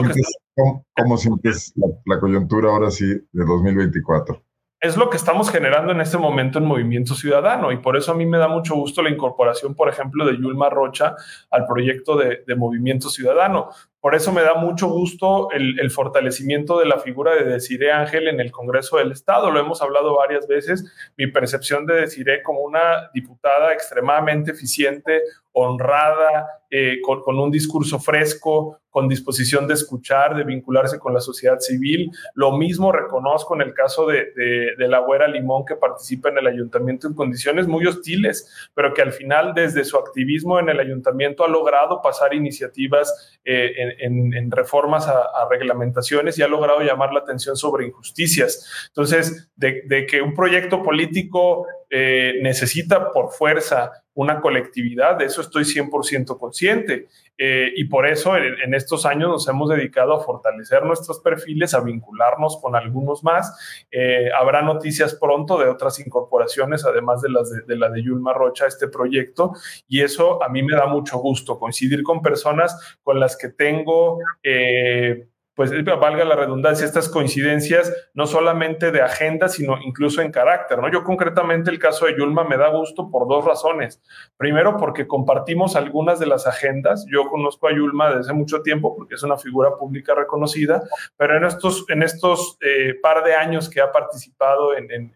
[1.17, 1.73] sientes,
[2.05, 4.43] la coyuntura ahora sí de 2024?
[4.81, 8.15] es lo que estamos generando en este momento en Movimiento Ciudadano y por eso a
[8.15, 11.15] mí me da mucho gusto la incorporación, por ejemplo, de Yulma Rocha
[11.51, 13.69] al proyecto de, Movimiento Ciudadano.
[14.01, 18.39] Por eso me da mucho gusto el, fortalecimiento de la figura de Desiree Ángel en
[18.39, 19.51] el Congreso del Estado.
[19.51, 20.85] Lo hemos hablado varias veces.
[21.17, 25.21] Mi percepción de Desiree como una diputada extremadamente eficiente,
[25.51, 31.59] honrada, eh, con, un discurso fresco, con disposición de escuchar, de vincularse con la sociedad
[31.59, 32.11] civil.
[32.35, 34.27] Lo mismo reconozco en el caso de,
[34.77, 39.11] la abuela Limón, que participa en el ayuntamiento en condiciones muy hostiles, pero que al
[39.11, 43.88] final, desde su activismo en el ayuntamiento, ha logrado pasar iniciativas eh, en,
[44.51, 48.87] reformas a, reglamentaciones y ha logrado llamar la atención sobre injusticias.
[48.89, 55.63] Entonces, de, que un proyecto político eh, necesita por fuerza una colectividad, de eso estoy
[55.63, 57.07] 100% consciente.
[57.37, 61.79] Eh, y por eso en, estos años nos hemos dedicado a fortalecer nuestros perfiles, a
[61.79, 63.85] vincularnos con algunos más.
[63.91, 68.65] Eh, habrá noticias pronto de otras incorporaciones, además de, las de, la de Yulma Rocha,
[68.65, 69.53] a este proyecto.
[69.87, 74.19] Y eso a mí me da mucho gusto, coincidir con personas con las que tengo...
[75.59, 80.89] pues valga la redundancia, estas coincidencias no solamente de agenda, sino incluso en carácter, ¿no?
[80.89, 84.01] Yo concretamente el caso de Yulma me da gusto por dos razones.
[84.37, 87.05] Primero, porque compartimos algunas de las agendas.
[87.11, 90.81] Yo conozco a Yulma desde mucho tiempo porque es una figura pública reconocida,
[91.17, 95.11] pero en estos, en estos eh, par de años que ha participado en,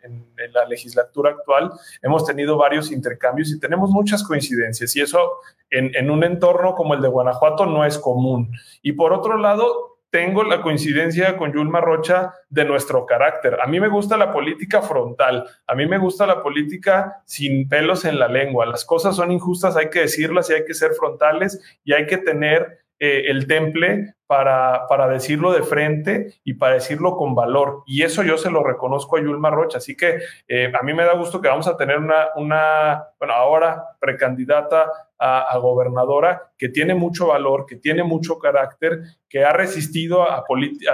[0.51, 1.71] la legislatura actual,
[2.01, 5.37] hemos tenido varios intercambios y tenemos muchas coincidencias y eso
[5.69, 8.51] en un entorno como el de Guanajuato no es común.
[8.81, 13.57] Y por otro lado, tengo la coincidencia con Yulma Rocha de nuestro carácter.
[13.59, 18.05] A mí me gusta la política frontal, a mí me gusta la política sin pelos
[18.05, 18.67] en la lengua.
[18.67, 22.19] Las cosas son injustas, hay que decirlas y hay que ser frontales y hay que
[22.19, 27.83] tener eh, el temple para, para, decirlo de frente y para decirlo con valor.
[27.85, 29.79] Y eso yo se lo reconozco a Yulma Rocha.
[29.79, 33.33] Así que eh, a mí me da gusto que vamos a tener una, una bueno,
[33.33, 34.89] ahora precandidata
[35.19, 40.45] a, gobernadora que tiene mucho valor, que tiene mucho carácter, que ha resistido a,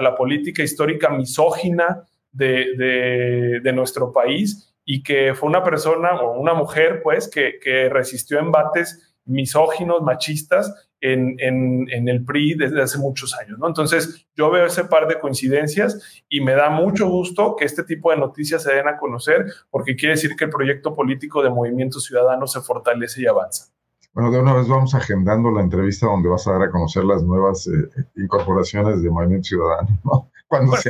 [0.01, 7.01] la política histórica misógina de, nuestro país y que fue una persona o una mujer,
[7.03, 13.67] pues, que, resistió embates misóginos, machistas en, el PRI desde hace muchos años, ¿no?
[13.67, 18.11] Entonces, yo veo ese par de coincidencias y me da mucho gusto que este tipo
[18.11, 21.99] de noticias se den a conocer porque quiere decir que el proyecto político de Movimiento
[21.99, 23.65] Ciudadano se fortalece y avanza.
[24.13, 27.23] Bueno, de una vez vamos agendando la entrevista donde vas a dar a conocer las
[27.23, 30.31] nuevas eh, incorporaciones de Movimiento Ciudadano, ¿no?
[30.49, 30.89] Cuando pues se,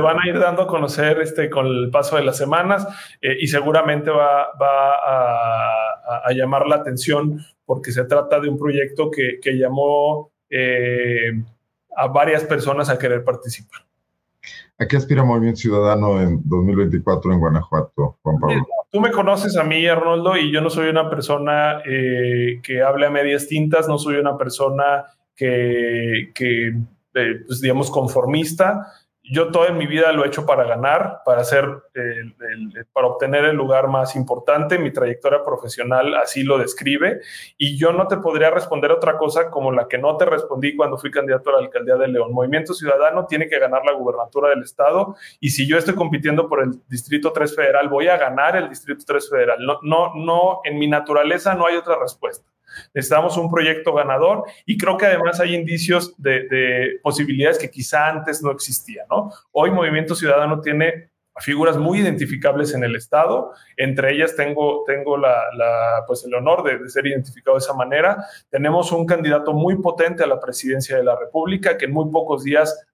[0.00, 2.88] van, a ir dando a conocer este, con el paso de las semanas
[3.20, 9.56] eh, y seguramente va, a, llamar la atención porque se trata de un proyecto que,
[9.56, 11.30] llamó eh,
[11.96, 13.82] a varias personas a querer participar.
[14.76, 18.66] ¿A qué aspira Movimiento Ciudadano en 2024 en Guanajuato, Juan Pablo?
[18.90, 23.06] Tú me conoces a mí, Arnoldo, y yo no soy una persona eh, que hable
[23.06, 25.04] a medias tintas, no soy una persona
[25.36, 26.70] que, que
[27.14, 28.84] eh, pues, digamos, conformista
[29.30, 31.64] yo todo en mi vida lo he hecho para ganar, para hacer,
[32.92, 34.78] para obtener el lugar más importante.
[34.78, 37.20] Mi trayectoria profesional así lo describe.
[37.56, 40.98] Y yo no te podría responder otra cosa como la que no te respondí cuando
[40.98, 42.32] fui candidato a la alcaldía de León.
[42.32, 45.14] Movimiento Ciudadano tiene que ganar la gubernatura del estado.
[45.38, 49.04] Y si yo estoy compitiendo por el Distrito 3 Federal, voy a ganar el Distrito
[49.06, 49.58] 3 Federal.
[49.64, 52.50] No, no, no, en mi naturaleza no hay otra respuesta.
[52.94, 58.42] Necesitamos un proyecto ganador y creo que además hay indicios de, posibilidades que quizá antes
[58.42, 59.06] no existían.
[59.10, 59.30] ¿no?
[59.52, 61.10] Hoy Movimiento Ciudadano tiene
[61.40, 63.52] figuras muy identificables en el Estado.
[63.76, 65.34] Entre ellas tengo, tengo la,
[66.06, 68.24] pues el honor de, ser identificado de esa manera.
[68.50, 72.44] Tenemos un candidato muy potente a la presidencia de la República que en muy pocos
[72.44, 72.86] días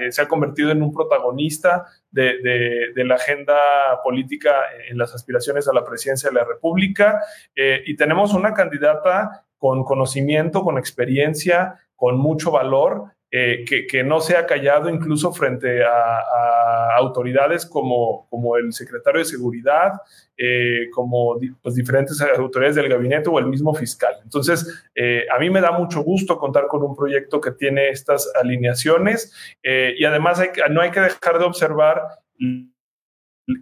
[0.00, 3.56] eh, se ha convertido en un protagonista de, la agenda
[4.02, 4.52] política
[4.88, 7.20] en las aspiraciones a la presidencia de la República.
[7.54, 14.20] Eh, y tenemos una candidata con conocimiento, con experiencia, con mucho valor eh, que, no
[14.20, 19.92] se ha callado incluso frente a, autoridades como, como, el secretario de Seguridad,
[20.36, 24.14] eh, como pues, diferentes autoridades del gabinete o el mismo fiscal.
[24.24, 28.30] Entonces, eh, a mí me da mucho gusto contar con un proyecto que tiene estas
[28.34, 32.02] alineaciones y además no hay que dejar de observar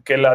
[0.05, 0.35] que la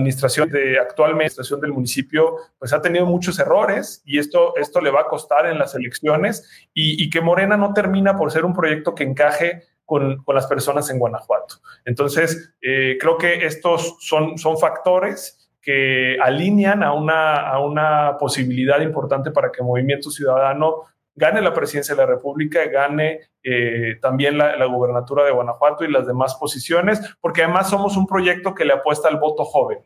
[0.00, 4.90] administración de actual administración del municipio pues ha tenido muchos errores y esto, esto le
[4.90, 8.94] va a costar en las elecciones y, que Morena no termina por ser un proyecto
[8.94, 11.56] que encaje con, las personas en Guanajuato.
[11.84, 18.80] Entonces, eh, creo que estos son, son factores que alinean a una, a una posibilidad
[18.80, 20.84] importante para que Movimiento Ciudadano
[21.14, 25.90] gane la presidencia de la República, gane eh, también la, la, gubernatura de Guanajuato y
[25.90, 29.78] las demás posiciones, porque además somos un proyecto que le apuesta al voto joven.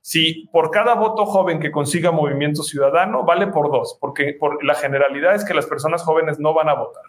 [0.00, 4.74] Si por cada voto joven que consiga Movimiento Ciudadano, vale por dos, porque por la
[4.74, 7.02] generalidad es que las personas jóvenes no van a votar.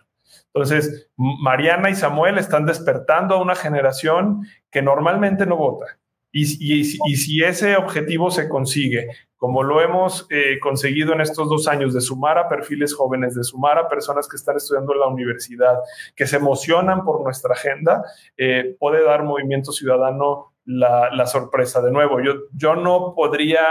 [0.53, 5.98] Entonces, Mariana y Samuel están despertando a una generación que normalmente no vota.
[6.31, 11.93] Y, si ese objetivo se consigue, como lo hemos eh, conseguido en estos dos años,
[11.93, 15.79] de sumar a perfiles jóvenes, de sumar a personas que están estudiando en la universidad,
[16.15, 18.03] que se emocionan por nuestra agenda,
[18.37, 21.81] eh, puede dar movimiento ciudadano la, sorpresa.
[21.81, 23.61] De nuevo, yo, yo no podría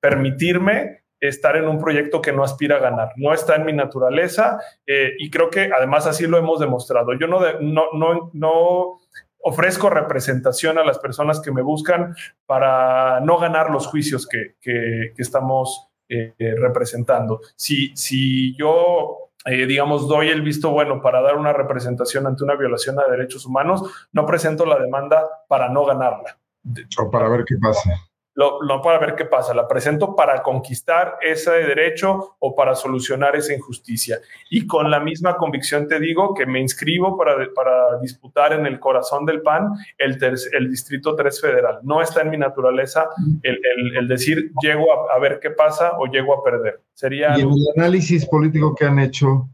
[0.00, 3.12] permitirme estar en un proyecto que no aspira a ganar.
[3.16, 7.12] No está en mi naturaleza eh, y creo que además así lo hemos demostrado.
[7.12, 8.99] Yo no, no, no, no
[9.42, 12.14] ofrezco representación a las personas que me buscan
[12.46, 17.40] para no ganar los juicios que, que, estamos eh, representando.
[17.56, 22.56] Si, si yo, eh, digamos, doy el visto bueno para dar una representación ante una
[22.56, 23.82] violación a derechos humanos,
[24.12, 26.38] no presento la demanda para no ganarla.
[26.98, 31.50] O para ver qué pasa no para ver qué pasa, la presento para conquistar ese
[31.50, 34.18] derecho o para solucionar esa injusticia.
[34.48, 38.78] Y con la misma convicción te digo que me inscribo para, para disputar en el
[38.78, 40.18] corazón del PAN el,
[40.52, 41.80] el Distrito 3 Federal.
[41.82, 43.08] No está en mi naturaleza
[43.42, 43.58] el,
[43.96, 46.80] el, decir llego a, ver qué pasa o llego a perder.
[46.94, 49.48] Sería y en el análisis político que han hecho,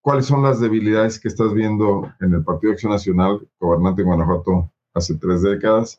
[0.00, 4.70] ¿cuáles son las debilidades que estás viendo en el Partido Acción Nacional, gobernante de Guanajuato
[4.94, 5.96] hace tres décadas?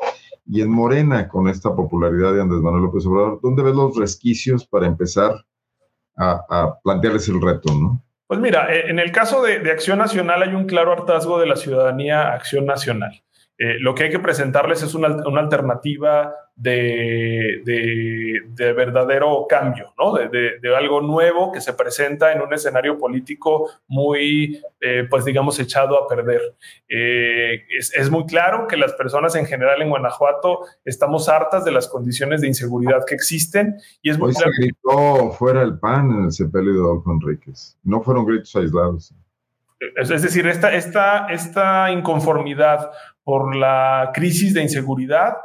[0.51, 4.65] Y en Morena, con esta popularidad de Andrés Manuel López Obrador, ¿dónde ves los resquicios
[4.65, 5.31] para empezar
[6.17, 8.03] a, plantearles el reto, no?
[8.25, 11.55] Pues mira, eh, en el caso de, Acción Nacional hay un claro hartazgo de la
[11.55, 13.23] ciudadanía a Acción Nacional.
[13.61, 20.13] Eh, lo que hay que presentarles es una, una alternativa de, de, verdadero cambio, ¿no?
[20.13, 26.01] De, algo nuevo que se presenta en un escenario político muy, eh, pues digamos, echado
[26.01, 26.41] a perder.
[26.87, 31.71] Eh, es, es, muy claro que las personas en general en Guanajuato estamos hartas de
[31.71, 35.77] las condiciones de inseguridad que existen y es muy Hoy claro se gritó fuera el
[35.79, 37.77] PAN en el sepelio de Adolfo Enríquez.
[37.83, 39.13] No fueron gritos aislados.
[39.95, 42.91] Es decir, esta, esta, esta inconformidad
[43.29, 45.35] por la crisis de inseguridad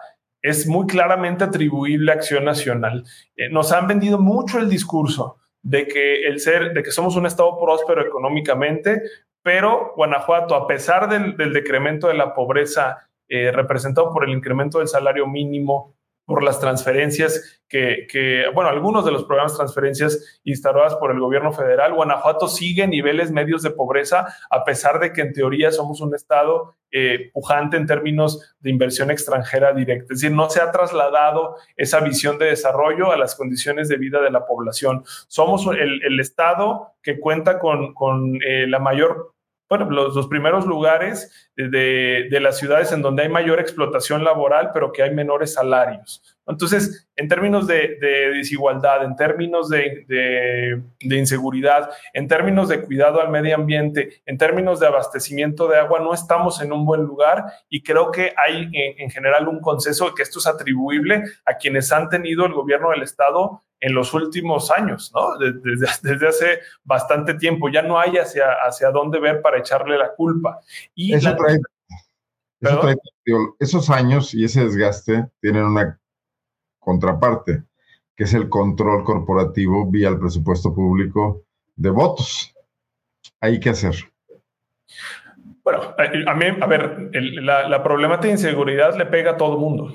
[0.41, 3.05] es muy claramente atribuible a Acción Nacional.
[3.37, 7.26] Eh, nos han vendido mucho el discurso de que el ser, de que somos un
[7.26, 9.03] estado próspero económicamente,
[9.43, 14.89] pero Guanajuato, a pesar del, decremento de la pobreza eh, representado por el incremento del
[14.89, 15.95] salario mínimo,
[16.25, 21.20] por las transferencias que, que, bueno, algunos de los programas de transferencias instauradas por el
[21.20, 26.01] gobierno federal, Guanajuato sigue niveles medios de pobreza, a pesar de que en teoría somos
[26.01, 30.14] un estado eh, pujante en términos de inversión extranjera directa.
[30.14, 34.22] Es decir, no se ha trasladado esa visión de desarrollo a las condiciones de vida
[34.22, 35.03] de la población.
[35.27, 39.34] Somos el, estado que cuenta con, con eh, la mayor
[39.69, 44.93] bueno, los, primeros lugares de, de, las ciudades en donde hay mayor explotación laboral, pero
[44.93, 46.34] que hay menores salarios.
[46.47, 47.97] Entonces, en términos de,
[48.34, 54.86] desigualdad, en términos de, inseguridad, en términos de cuidado al medio ambiente, en términos de
[54.86, 59.49] abastecimiento de agua, no estamos en un buen lugar y creo que hay en, general
[59.49, 63.62] un consenso de que esto es atribuible a quienes han tenido el gobierno del Estado
[63.80, 65.38] en los últimos años, ¿no?
[65.38, 67.68] Desde, desde, hace bastante tiempo.
[67.68, 70.61] Ya no hay hacia, hacia dónde ver para echarle la culpa.
[70.95, 71.14] Y
[73.59, 76.01] esos años y ese desgaste tienen una
[76.85, 77.64] contraparte,
[78.14, 81.43] que es el control corporativo vía el presupuesto público
[81.74, 82.55] de votos.
[83.41, 83.95] Hay que hacer.
[85.64, 85.95] Bueno,
[86.26, 89.95] a mí, a ver, la, la, problemática de inseguridad le pega a todo mundo.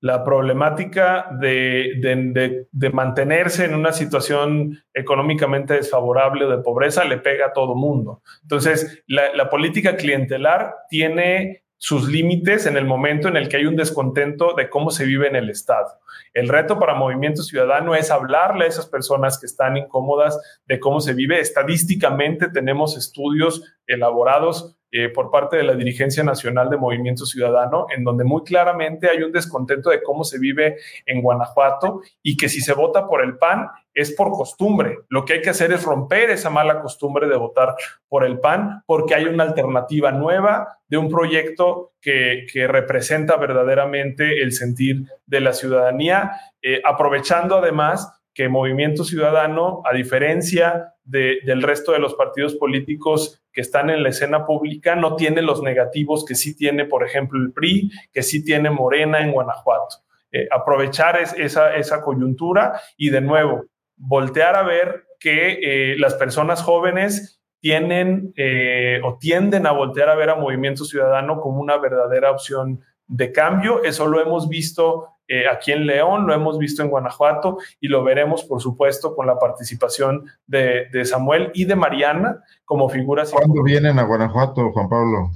[0.00, 7.52] La problemática de, mantenerse en una situación económicamente desfavorable o de pobreza le pega a
[7.52, 8.22] todo mundo.
[8.42, 13.76] Entonces, la política clientelar tiene sus límites en el momento en el que hay un
[13.76, 15.86] descontento de cómo se vive en el Estado.
[16.34, 21.00] El reto para Movimiento Ciudadano es hablarle a esas personas que están incómodas de cómo
[21.00, 21.40] se vive.
[21.40, 28.04] Estadísticamente tenemos estudios elaborados eh, por parte de la dirigencia nacional de Movimiento Ciudadano, en
[28.04, 32.60] donde muy claramente hay un descontento de cómo se vive en Guanajuato y que si
[32.60, 34.98] se vota por el PAN es por costumbre.
[35.08, 37.74] Lo que hay que hacer es romper esa mala costumbre de votar
[38.08, 44.40] por el PAN porque hay una alternativa nueva de un proyecto que, que representa verdaderamente
[44.40, 46.32] el sentir de la ciudadanía,
[46.62, 53.62] eh, aprovechando además que Movimiento Ciudadano, a diferencia del resto de los partidos políticos que
[53.62, 57.52] están en la escena pública no tiene los negativos que sí tiene, por ejemplo, el
[57.52, 59.96] PRI, que sí tiene Morena en Guanajuato.
[60.30, 63.64] Eh, aprovechar esa, esa coyuntura y de nuevo,
[63.96, 70.14] voltear a ver que eh, las personas jóvenes tienen eh, o tienden a voltear a
[70.14, 72.78] ver a Movimiento Ciudadano como una verdadera opción
[73.08, 73.82] de cambio.
[73.82, 78.02] Eso lo hemos visto eh, aquí en León, lo hemos visto en Guanajuato y lo
[78.02, 83.30] veremos, por supuesto, con la participación de, Samuel y de Mariana como figuras.
[83.30, 85.30] ¿Cuándo vienen a Guanajuato, Juan Pablo?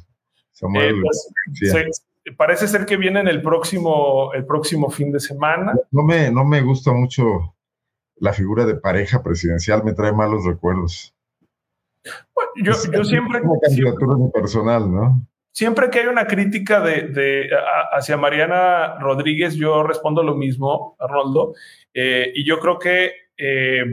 [0.52, 1.02] Samuel.
[1.02, 5.74] Pues, parece ser que vienen el próximo, el próximo fin de semana.
[5.90, 7.54] No me, no me gusta mucho
[8.16, 11.14] la figura de pareja presidencial, me trae malos recuerdos.
[12.56, 13.40] yo, yo siempre...
[13.40, 15.26] Como candidatura personal, ¿no?
[15.52, 17.50] Siempre que hay una crítica de,
[17.92, 21.52] hacia Mariana Rodríguez, yo respondo lo mismo, Arnoldo,
[21.92, 23.84] eh, y yo creo que eh,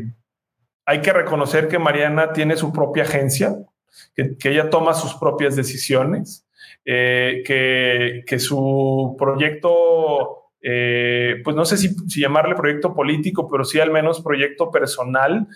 [0.85, 3.57] hay que reconocer que Mariana tiene su propia agencia,
[4.15, 6.47] que, ella toma sus propias decisiones,
[6.85, 13.91] eh, que, que, su proyecto pues no sé si, llamarle proyecto político, pero sí al
[13.91, 15.47] menos proyecto personal,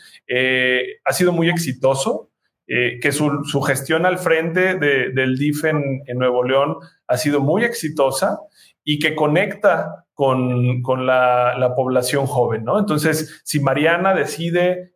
[1.05, 2.29] ha sido muy exitoso.
[2.65, 8.39] Eh, que su, gestión al frente del DIF en, Nuevo León ha sido muy exitosa
[8.85, 12.79] y que conecta con, la, población joven, ¿no?
[12.79, 14.93] Entonces, si Mariana decide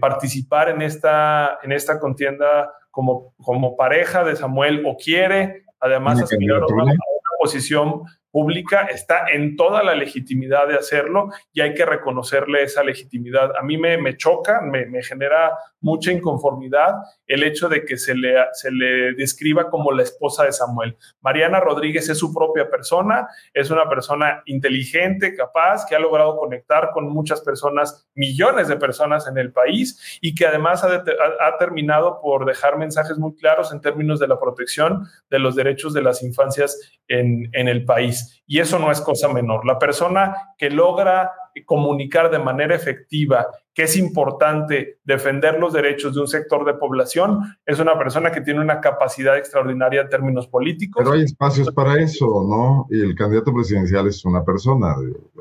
[0.00, 6.62] participar en esta, en esta contienda como, como pareja de Samuel o quiere además aspirar
[6.62, 6.94] a una
[7.40, 13.56] posición pública está en toda la legitimidad de hacerlo y hay que reconocerle esa legitimidad.
[13.58, 16.94] A mí me, me choca, me, me, genera mucha inconformidad
[17.26, 20.96] el hecho de que se le, se le describa como la esposa de Samuel.
[21.20, 26.90] Mariana Rodríguez es su propia persona, es una persona inteligente, capaz, que ha logrado conectar
[26.92, 32.20] con muchas personas, millones de personas en el país y que además ha, ha terminado
[32.20, 36.22] por dejar mensajes muy claros en términos de la protección de los derechos de las
[36.22, 38.17] infancias en, en el país.
[38.46, 39.66] Y eso no es cosa menor.
[39.66, 41.30] La persona que logra
[41.66, 47.40] comunicar de manera efectiva que es importante defender los derechos de un sector de población
[47.64, 51.02] es una persona que tiene una capacidad extraordinaria en términos políticos.
[51.02, 52.86] Pero hay espacios para eso, ¿no?
[52.90, 54.94] Y el candidato presidencial es una persona,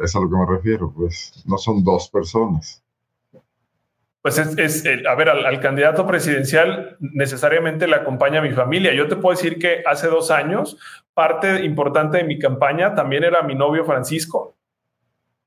[0.03, 2.83] es a lo que me refiero, pues no son dos personas
[4.27, 8.93] pues es, a ver, al, candidato presidencial necesariamente le acompaña a mi familia.
[8.93, 10.77] Yo te puedo decir que hace dos años,
[11.13, 14.57] parte importante de mi campaña también era mi novio Francisco,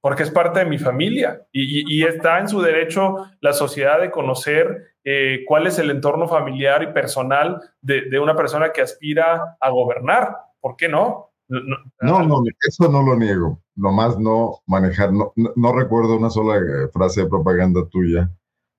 [0.01, 4.95] porque es parte de mi familia y, está en su derecho la sociedad de conocer
[5.05, 10.37] eh, cuál es el entorno familiar y personal de, una persona que aspira a gobernar.
[10.59, 11.33] ¿Por qué no?
[11.49, 13.61] No, no, eso no lo niego.
[13.77, 18.31] Nomás no manejar, no, no recuerdo una sola eh, frase de propaganda tuya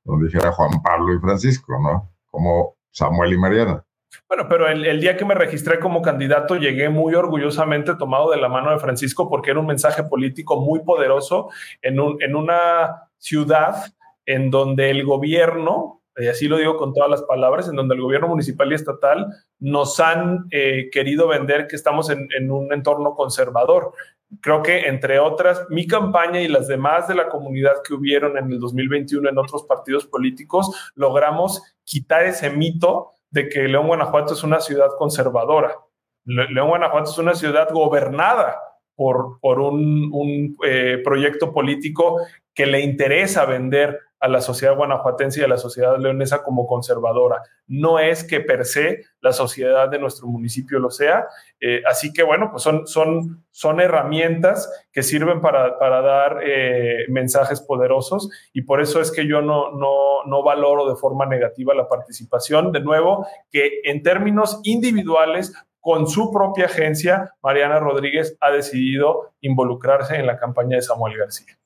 [0.04, 2.12] donde dijera Juan Pablo y Francisco, ¿no?
[2.30, 3.86] Como Samuel y Mariana.
[4.28, 8.49] Bueno, pero el, día que me registré como candidato llegué muy orgullosamente tomado de la
[8.49, 11.49] mano de Francisco porque era un mensaje político muy poderoso
[11.82, 13.93] en, un, en una ciudad
[14.26, 18.01] en donde el gobierno, y así lo digo con todas las palabras, en donde el
[18.01, 19.28] gobierno municipal y estatal
[19.59, 23.93] nos han eh, querido vender que estamos en, en un entorno conservador
[24.39, 28.51] creo que entre otras, mi campaña y las demás de la comunidad que hubieron en
[28.51, 34.43] el 2021 en otros partidos políticos, logramos quitar ese mito de que León, Guanajuato es
[34.43, 35.76] una ciudad conservadora.
[36.24, 38.57] León, Guanajuato es una ciudad gobernada
[38.95, 42.22] por, por un, eh, proyecto político
[42.53, 47.41] que le interesa vender a la sociedad guanajuatense y a la sociedad leonesa como conservadora.
[47.67, 51.28] No es que per se la sociedad de nuestro municipio lo sea.
[51.59, 57.05] Eh, así que bueno, pues son, son, son herramientas que sirven para, para dar eh,
[57.09, 61.74] mensajes poderosos y por eso es que yo no, no, no valoro de forma negativa
[61.74, 62.72] la participación.
[62.72, 70.15] De nuevo, que en términos individuales con su propia agencia, Mariana Rodríguez ha decidido involucrarse
[70.15, 71.57] en la campaña de Samuel García.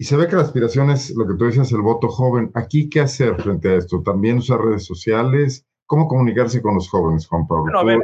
[0.00, 2.52] Y se ve que la aspiración es lo que tú dices, el voto joven.
[2.54, 4.00] ¿Aquí qué hacer frente a esto?
[4.00, 5.66] ¿También usar redes sociales?
[5.86, 7.64] ¿Cómo comunicarse con los jóvenes, Juan Pablo?
[7.64, 7.98] Bueno, a ver,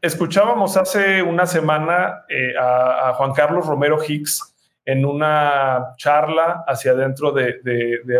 [0.00, 4.54] escuchábamos hace una semana eh, a, Juan Carlos Romero Hicks
[4.84, 7.58] en una charla hacia adentro de,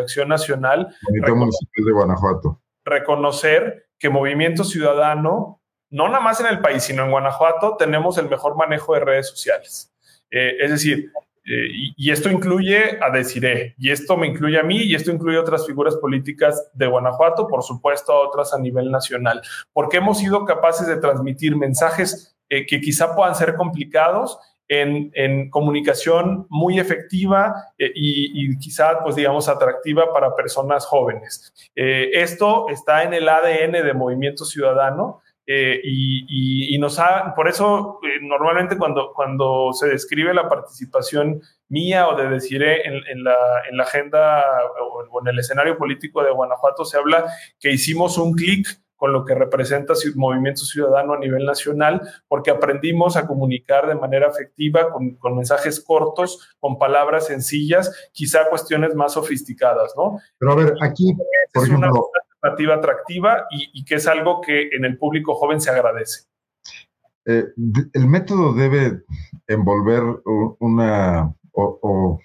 [0.00, 0.96] Acción Nacional.
[1.08, 2.62] Municipal de Guanajuato.
[2.84, 5.60] Reconocer que Movimiento Ciudadano,
[5.90, 9.28] no nada más en el país, sino en Guanajuato, tenemos el mejor manejo de redes
[9.28, 9.94] sociales.
[10.32, 11.12] Eh, es decir,
[11.46, 15.36] eh, y, esto incluye a Desiree, y esto me incluye a mí, y esto incluye
[15.36, 19.42] otras figuras políticas de Guanajuato, por supuesto a otras a nivel nacional,
[19.74, 24.38] porque hemos sido capaces de transmitir mensajes eh, que quizá puedan ser complicados
[24.68, 31.52] en, comunicación muy efectiva eh, y, quizá, pues digamos, atractiva para personas jóvenes.
[31.74, 35.20] Esto está en el ADN de Movimiento Ciudadano.
[35.46, 42.16] Eh, y, nos ha, por eso normalmente cuando, cuando se describe la participación mía o
[42.16, 43.36] de decir en, en, la,
[43.70, 44.44] en la agenda
[44.80, 47.24] o en el escenario político de Guanajuato, se habla
[47.58, 48.66] que hicimos un clic
[48.96, 54.28] con lo que representa movimiento ciudadano a nivel nacional, porque aprendimos a comunicar de manera
[54.28, 60.18] efectiva, con, mensajes cortos, con palabras sencillas, quizá cuestiones más sofisticadas, ¿no?
[60.38, 61.12] Pero a ver, aquí,
[61.52, 61.90] por es ejemplo...
[61.90, 62.00] una
[62.46, 66.26] atractiva y, que es algo que en el público joven se agradece.
[67.26, 67.46] Eh,
[67.92, 69.02] el método debe
[69.46, 70.02] envolver
[70.58, 72.20] una, o, o,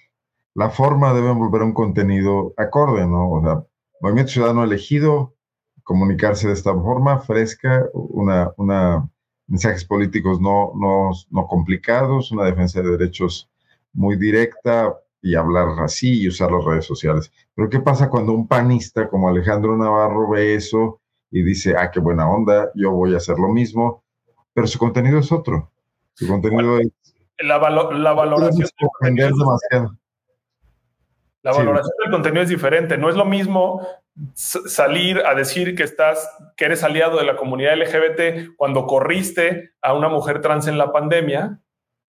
[0.56, 3.32] la forma debe envolver un contenido acorde, ¿no?
[3.32, 3.64] O sea,
[4.02, 5.36] movimiento ciudadano elegido,
[5.84, 9.10] comunicarse de esta forma fresca, una, una
[9.50, 13.50] mensajes políticos no, no, no complicados, una defensa de derechos
[13.94, 17.32] muy directa y hablar así y usar las redes sociales.
[17.56, 21.02] Pero ¿qué pasa cuando un panista como Alejandro Navarro ve eso
[21.32, 24.04] y dice, ah, qué buena onda, yo voy a hacer lo mismo,
[24.54, 25.72] pero su contenido es otro?
[26.14, 26.90] Su contenido es...
[27.40, 28.68] La, la valoración...
[29.02, 29.98] demasiado.
[31.42, 32.98] La valoración del contenido es diferente.
[32.98, 33.88] No es lo mismo
[34.36, 39.94] salir a decir que estás, que eres aliado de la comunidad LGBT cuando corriste a
[39.94, 41.62] una mujer trans en la pandemia,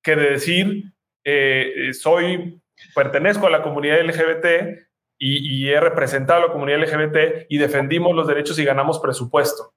[0.02, 0.92] que de decir
[1.24, 2.60] eh, soy,
[2.94, 4.46] pertenezco a la comunidad LGBT
[5.18, 9.74] y, he representado a la comunidad LGBT y defendimos los derechos y ganamos presupuesto.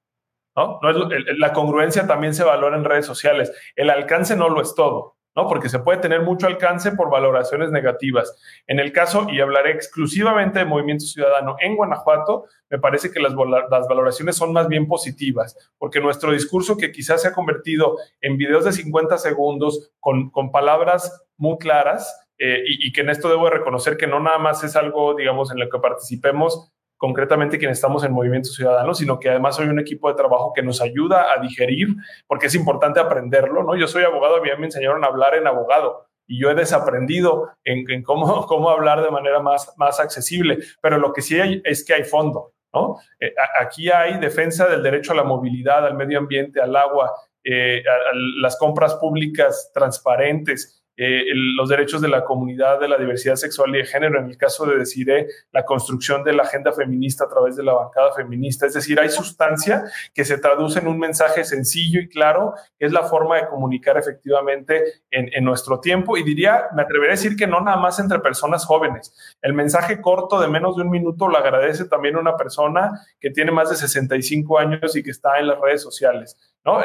[0.55, 0.79] ¿no?
[1.11, 3.51] es, la congruencia también se valora en redes sociales.
[3.75, 5.17] El alcance no lo es todo.
[5.35, 5.47] ¿no?
[5.47, 8.37] Porque se puede tener mucho alcance por valoraciones negativas.
[8.67, 13.33] En el caso, y hablaré exclusivamente de Movimiento Ciudadano en Guanajuato, me parece que las,
[13.35, 18.63] valoraciones son más bien positivas, porque nuestro discurso que quizás se ha convertido en videos
[18.65, 24.07] de 50 segundos con palabras muy claras, eh, y, que en esto debo reconocer que
[24.07, 28.49] no nada más es algo, digamos, en lo que participemos concretamente quienes estamos en Movimiento
[28.49, 31.89] Ciudadano, sino que además soy un equipo de trabajo que nos ayuda a digerir,
[32.27, 33.75] porque es importante aprenderlo, ¿no?
[33.75, 37.49] Yo soy abogado, a mí me enseñaron a hablar en abogado y yo he desaprendido
[37.63, 41.85] en, cómo, cómo hablar de manera más, más accesible, pero lo que sí hay es
[41.85, 42.97] que hay fondo, ¿no?
[43.19, 47.13] Eh, aquí hay defensa del derecho a la movilidad, al medio ambiente, al agua,
[47.43, 51.23] eh, a las compras públicas transparentes, eh,
[51.55, 54.65] los derechos de la comunidad de la diversidad sexual y de género, en el caso
[54.65, 58.67] de Deciré, la construcción de la agenda feminista a través de la bancada feminista.
[58.67, 62.91] Es decir, hay sustancia que se traduce en un mensaje sencillo y claro, que es
[62.91, 66.15] la forma de comunicar efectivamente en, en nuestro tiempo.
[66.15, 69.15] Y diría, me atrevería a decir que no nada más entre personas jóvenes.
[69.41, 73.51] El mensaje corto de menos de un minuto lo agradece también una persona que tiene
[73.51, 76.37] más de 65 años y que está en las redes sociales.
[76.65, 76.79] ¿no?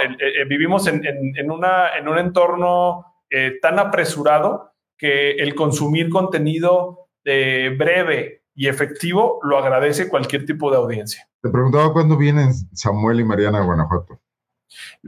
[0.49, 7.75] vivimos en, en, una, en un entorno eh, tan apresurado que el consumir contenido eh,
[7.79, 11.29] breve y efectivo lo agradece cualquier tipo de audiencia.
[11.43, 14.21] Te preguntaba cuándo vienen Samuel y Mariana a Guanajuato.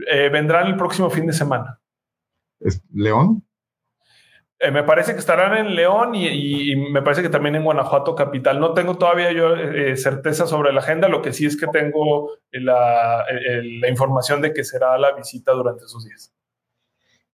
[0.07, 1.79] Eh, vendrán el próximo fin de semana.
[2.59, 3.45] ¿Es León?
[4.71, 8.59] me parece que estarán en León y, me parece que también en Guanajuato capital.
[8.59, 9.55] No tengo todavía yo
[9.95, 13.25] certeza sobre la agenda, lo que sí es que tengo la,
[13.63, 16.31] la información de que será la visita durante esos días.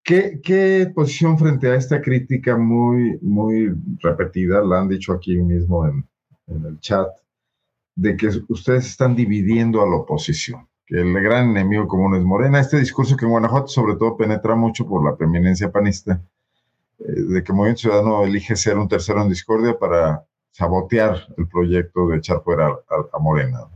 [0.06, 6.06] ¿Qué, posición frente a esta crítica muy, muy repetida, la han dicho aquí mismo en,
[6.46, 7.08] el chat,
[7.96, 12.60] de que ustedes están dividiendo a la oposición, que el gran enemigo común es Morena?
[12.60, 16.22] Este discurso que en Guanajuato sobre todo penetra mucho por la preeminencia panista,
[17.00, 22.06] eh, de que Movimiento Ciudadano elige ser un tercero en discordia para sabotear el proyecto
[22.06, 22.68] de echar fuera
[23.12, 23.66] a Morena.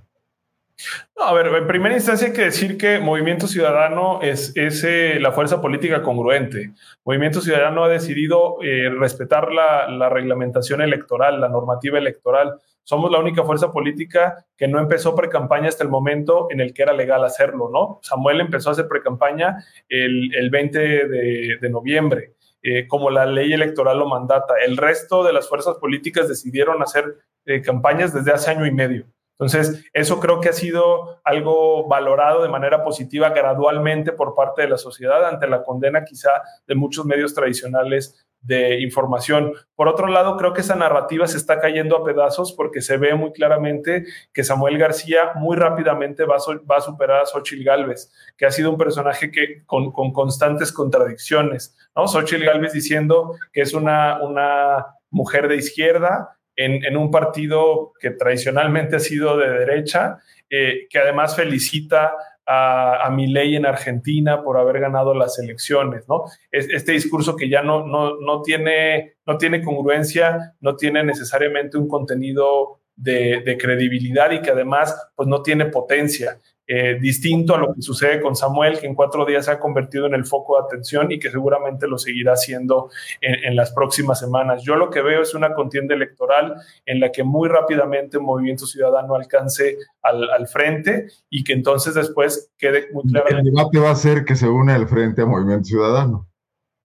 [1.16, 5.32] No, a ver, en primera instancia hay que decir que Movimiento Ciudadano es, eh, la
[5.32, 6.72] fuerza política congruente.
[7.04, 12.54] Movimiento Ciudadano ha decidido eh, respetar la, reglamentación electoral, la normativa electoral.
[12.82, 16.82] Somos la única fuerza política que no empezó pre-campaña hasta el momento en el que
[16.82, 18.00] era legal hacerlo, ¿no?
[18.02, 22.34] Samuel empezó a hacer pre-campaña el, el, 20 de, noviembre.
[22.62, 24.54] Eh, como la ley electoral lo mandata.
[24.64, 27.16] El resto de las fuerzas políticas decidieron hacer
[27.64, 29.06] campañas desde hace año y medio.
[29.41, 34.68] Entonces, eso creo que ha sido algo valorado de manera positiva gradualmente por parte de
[34.68, 36.28] la sociedad ante la condena quizá
[36.66, 39.55] de muchos medios tradicionales de información.
[39.74, 43.14] Por otro lado, creo que esa narrativa se está cayendo a pedazos porque se ve
[43.14, 48.51] muy claramente que Samuel García muy rápidamente va a, superar a Xochitl Galvez, que ha
[48.51, 52.07] sido un personaje que con, constantes contradicciones, ¿no?
[52.07, 58.96] Xochitl Galvez diciendo que es una, una mujer de izquierda, en, un partido que tradicionalmente
[58.96, 62.12] ha sido de derecha, eh, que además felicita
[62.46, 66.24] a, a Milei en Argentina por haber ganado las elecciones, ¿no?
[66.50, 71.88] este discurso que ya no, no, no, tiene, no tiene congruencia, no tiene necesariamente un
[71.88, 76.38] contenido de, de, credibilidad y que además pues no tiene potencia.
[76.72, 80.06] Eh, distinto a lo que sucede con Samuel, que en cuatro días se ha convertido
[80.06, 82.90] en el foco de atención y que seguramente lo seguirá haciendo
[83.20, 84.62] en, las próximas semanas.
[84.62, 86.54] Yo lo que veo es una contienda electoral
[86.86, 92.86] en la que muy rápidamente Movimiento Ciudadano alcance al, frente y que entonces después quede
[92.92, 93.26] muy claro.
[93.30, 96.28] El debate va a ser que se une el frente a Movimiento Ciudadano,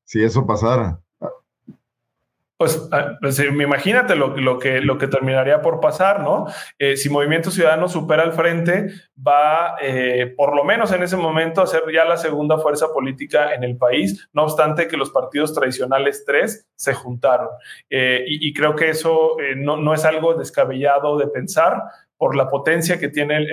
[0.03, 0.99] si eso pasara.
[2.57, 6.45] Pues, ah, pues eh, imagínate lo, lo, que, lo que terminaría por pasar, ¿no?
[6.79, 11.61] Eh, si Movimiento Ciudadano supera al frente, va eh, por lo menos en ese momento
[11.61, 15.53] a ser ya la segunda fuerza política en el país, no obstante que los partidos
[15.53, 17.49] tradicionales tres se juntaron.
[17.89, 21.83] Y, y, creo que eso no, no, es algo descabellado de pensar
[22.17, 23.45] por la potencia que tiene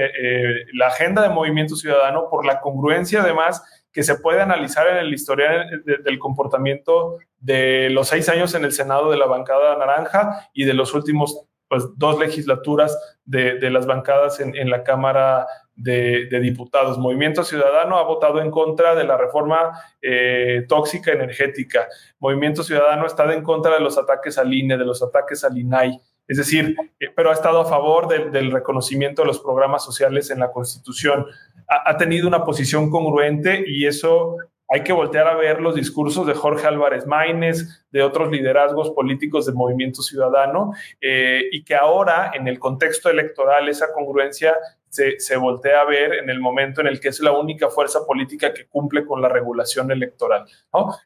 [0.72, 5.12] la agenda de Movimiento Ciudadano, por la congruencia además que se puede analizar en el
[5.12, 10.64] historial del comportamiento de los seis años en el Senado de la bancada naranja y
[10.64, 16.98] de los últimos pues, dos legislaturas de, las bancadas en, la Cámara de, Diputados.
[16.98, 19.72] Movimiento Ciudadano ha votado en contra de la reforma
[20.02, 21.88] eh, tóxica energética.
[22.18, 25.98] Movimiento Ciudadano está en contra de los ataques al INE, de los ataques al INAI.
[26.32, 30.38] Es decir, eh, pero ha estado a favor del reconocimiento de los programas sociales en
[30.40, 31.26] la Constitución
[31.68, 34.36] ha, tenido una posición congruente y eso
[34.68, 39.44] hay que voltear a ver los discursos de Jorge Álvarez Maínez, de otros liderazgos políticos
[39.44, 44.56] del movimiento ciudadano, eh, y que ahora, en el contexto electoral, esa congruencia
[44.88, 48.06] se, se, voltea a ver en el momento en el que es la única fuerza
[48.06, 50.46] política que cumple con la regulación electoral.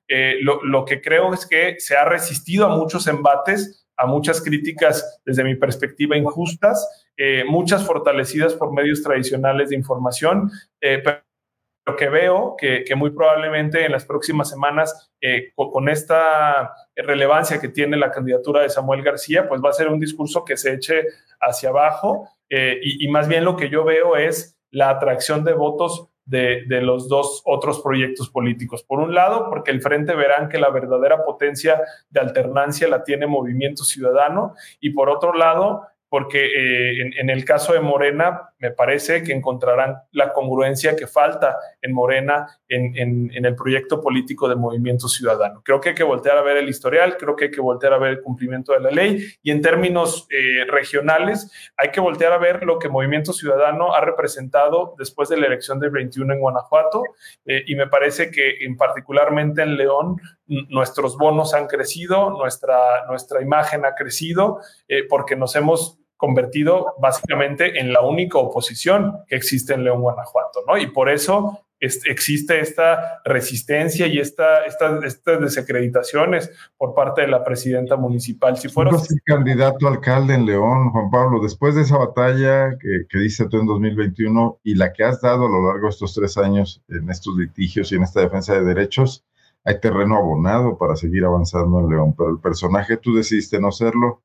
[0.07, 4.43] Eh, lo, lo que creo es que se ha resistido a muchos embates a muchas
[4.43, 11.97] críticas desde mi perspectiva injustas, eh, muchas fortalecidas por medios tradicionales de información, eh, pero
[11.97, 17.97] que veo que, muy probablemente en las próximas semanas, eh, con, esta relevancia que tiene
[17.97, 21.05] la candidatura de Samuel García, pues va a ser un discurso que se eche
[21.41, 26.09] hacia abajo y, y más bien lo que yo veo es la atracción de votos
[26.27, 28.83] de, los dos otros proyectos políticos.
[28.83, 33.27] Por un lado, porque el Frente verán que la verdadera potencia de alternancia la tiene
[33.27, 39.23] Movimiento Ciudadano y por otro lado, porque eh, en, el caso de Morena me parece
[39.23, 45.63] que encontrarán la congruencia que falta en Morena en, el proyecto político de Movimiento Ciudadano.
[45.65, 47.99] Creo que hay que voltear a ver el historial, creo que hay que voltear a
[47.99, 52.39] ver el cumplimiento de la ley y en términos eh, regionales hay que voltear a
[52.39, 57.03] ver lo que Movimiento Ciudadano ha representado después de la elección del 21 en Guanajuato
[57.45, 63.43] eh, y me parece que en particularmente en León nuestros bonos han crecido, nuestra, nuestra
[63.43, 69.75] imagen ha crecido, eh, porque nos hemos convertido básicamente en la única oposición que existe
[69.75, 70.79] en León, Guanajuato, ¿no?
[70.79, 77.97] Y por eso existe esta resistencia y esta, estas desacreditaciones por parte de la presidenta
[77.97, 78.57] municipal.
[78.57, 78.93] Si fuera
[79.25, 83.67] candidato alcalde en León, Juan Pablo, después de esa batalla que, que dice tú en
[83.67, 87.37] 2021 y la que has dado a lo largo de estos tres años en estos
[87.37, 89.25] litigios y en esta defensa de derechos,
[89.64, 94.23] hay terreno abonado para seguir avanzando en León, pero el personaje tú decidiste no serlo.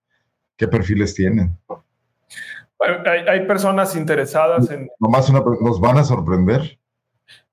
[0.62, 1.58] ¿Qué perfiles tienen?
[3.28, 4.92] Hay, personas interesadas en...
[5.00, 6.78] Nomás una, ¿Nos van a sorprender?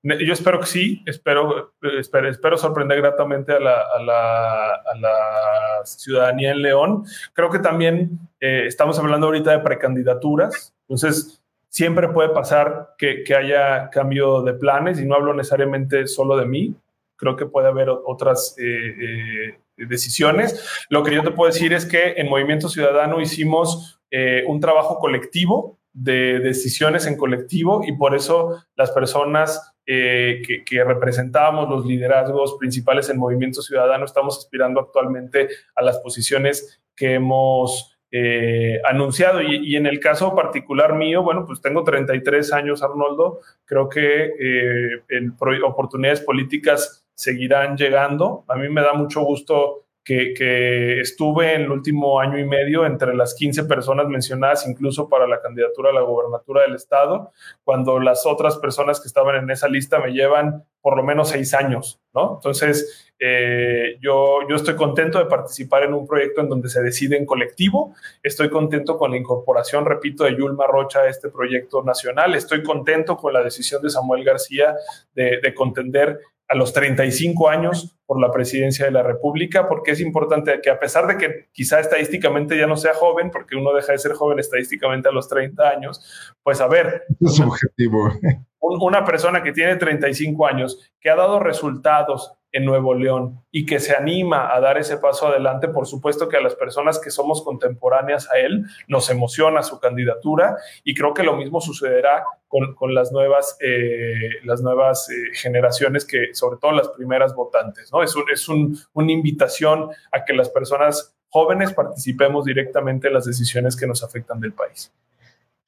[0.03, 5.85] Yo espero que sí, espero, espero, espero sorprender gratamente a la, a, la, a la,
[5.85, 7.03] ciudadanía en León.
[7.33, 13.33] Creo que también eh, estamos hablando ahorita de precandidaturas, entonces siempre puede pasar que, que,
[13.33, 16.75] haya cambio de planes y no hablo necesariamente solo de mí,
[17.15, 20.85] creo que puede haber otras eh, eh, decisiones.
[20.89, 24.99] Lo que yo te puedo decir es que en Movimiento Ciudadano hicimos eh, un trabajo
[24.99, 32.57] colectivo de decisiones en colectivo y por eso las personas que, que, representábamos los liderazgos
[32.59, 39.41] principales en Movimiento Ciudadano estamos aspirando actualmente a las posiciones que hemos eh, anunciado.
[39.41, 43.39] Y, en el caso particular mío, bueno, pues tengo 33 años, Arnoldo.
[43.65, 48.45] Creo que eh, oportunidades políticas seguirán llegando.
[48.47, 53.13] A mí me da mucho gusto que, estuve en el último año y medio entre
[53.13, 57.31] las 15 personas mencionadas, incluso para la candidatura a la gobernatura del estado,
[57.63, 61.53] cuando las otras personas que estaban en esa lista me llevan por lo menos seis
[61.53, 62.35] años, ¿no?
[62.35, 67.17] Entonces, eh, yo, yo estoy contento de participar en un proyecto en donde se decide
[67.17, 67.93] en colectivo,
[68.23, 73.17] estoy contento con la incorporación, repito, de Yulma Rocha a este proyecto nacional, estoy contento
[73.17, 74.73] con la decisión de Samuel García
[75.13, 76.17] de, de contender
[76.49, 80.79] a los 35 años por la presidencia de la República, porque es importante que a
[80.79, 84.39] pesar de que quizá estadísticamente ya no sea joven, porque uno deja de ser joven
[84.39, 87.03] estadísticamente a los 30 años, pues a ver.
[87.21, 88.11] Es subjetivo.
[88.59, 93.79] Una persona que tiene 35 años, que ha dado resultados en Nuevo León y que
[93.79, 97.43] se anima a dar ese paso adelante, por supuesto que a las personas que somos
[97.43, 103.11] contemporáneas a él nos emociona su candidatura y creo que lo mismo sucederá con, las
[103.11, 107.91] nuevas, eh, las nuevas eh, generaciones, que sobre todo las primeras votantes.
[107.93, 108.01] ¿no?
[108.01, 113.85] Es, es una invitación a que las personas jóvenes participemos directamente en las decisiones que
[113.85, 114.91] nos afectan del país.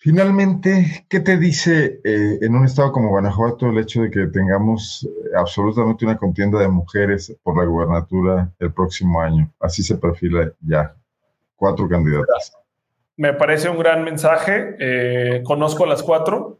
[0.03, 5.07] Finalmente, ¿qué te dice eh, en un estado como Guanajuato el hecho de que tengamos
[5.07, 9.53] eh, absolutamente una contienda de mujeres por la gubernatura el próximo año?
[9.59, 10.95] Así se perfila ya.
[11.55, 12.51] Cuatro candidatas.
[13.15, 14.75] Me parece un gran mensaje.
[14.79, 16.59] Eh, conozco a las cuatro.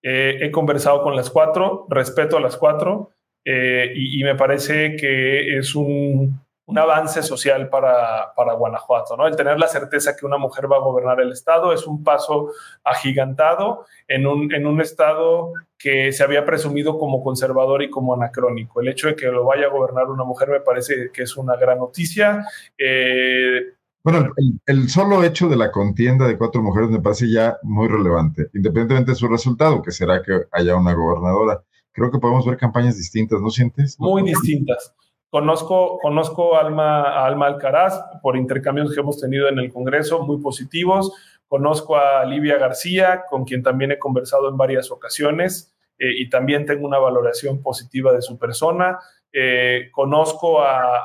[0.00, 1.84] he conversado con las cuatro.
[1.90, 3.10] Respeto a las cuatro.
[3.44, 9.26] y me parece que es un, un avance social para, para, Guanajuato, ¿no?
[9.26, 12.50] El tener la certeza que una mujer va a gobernar el Estado es un paso
[12.84, 18.82] agigantado en un, en un Estado que se había presumido como conservador y como anacrónico.
[18.82, 21.56] El hecho de que lo vaya a gobernar una mujer me parece que es una
[21.56, 22.44] gran noticia.
[22.76, 23.72] Eh,
[24.04, 27.88] bueno, el, el, solo hecho de la contienda de cuatro mujeres me parece ya muy
[27.88, 31.62] relevante, independientemente de su resultado, que será que haya una gobernadora.
[31.92, 33.98] Creo que podemos ver campañas distintas, ¿no sientes?
[33.98, 34.94] Muy distintas.
[35.30, 40.40] Conozco, conozco a Alma, Alma Alcaraz por intercambios que hemos tenido en el Congreso, muy
[40.40, 41.12] positivos.
[41.46, 46.64] Conozco a Livia García, con quien también he conversado en varias ocasiones eh, y también
[46.64, 48.98] tengo una valoración positiva de su persona.
[49.32, 51.02] Eh, conozco a,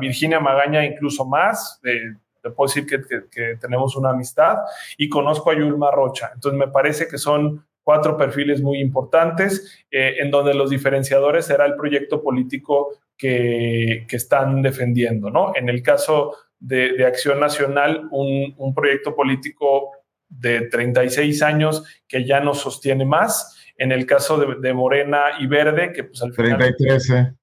[0.00, 3.00] Virginia Magaña incluso más, eh, te puedo decir que,
[3.30, 4.58] que, tenemos una amistad,
[4.98, 6.32] y conozco a Yulma Rocha.
[6.34, 11.66] Entonces me parece que son cuatro perfiles muy importantes, eh, en donde los diferenciadores será
[11.66, 15.30] el proyecto político que, están defendiendo.
[15.30, 15.52] ¿no?
[15.54, 19.90] En el caso de, Acción Nacional, un, proyecto político
[20.28, 23.56] de 36 años que ya no sostiene más.
[23.76, 26.58] En el caso de, Morena y Verde, que pues al final...
[26.58, 27.34] 33, ¿eh?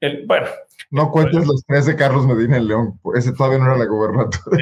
[0.00, 0.46] El, bueno,
[0.90, 4.58] no cuentes los tres de Carlos Medina en León, ese todavía no era la gobernatura.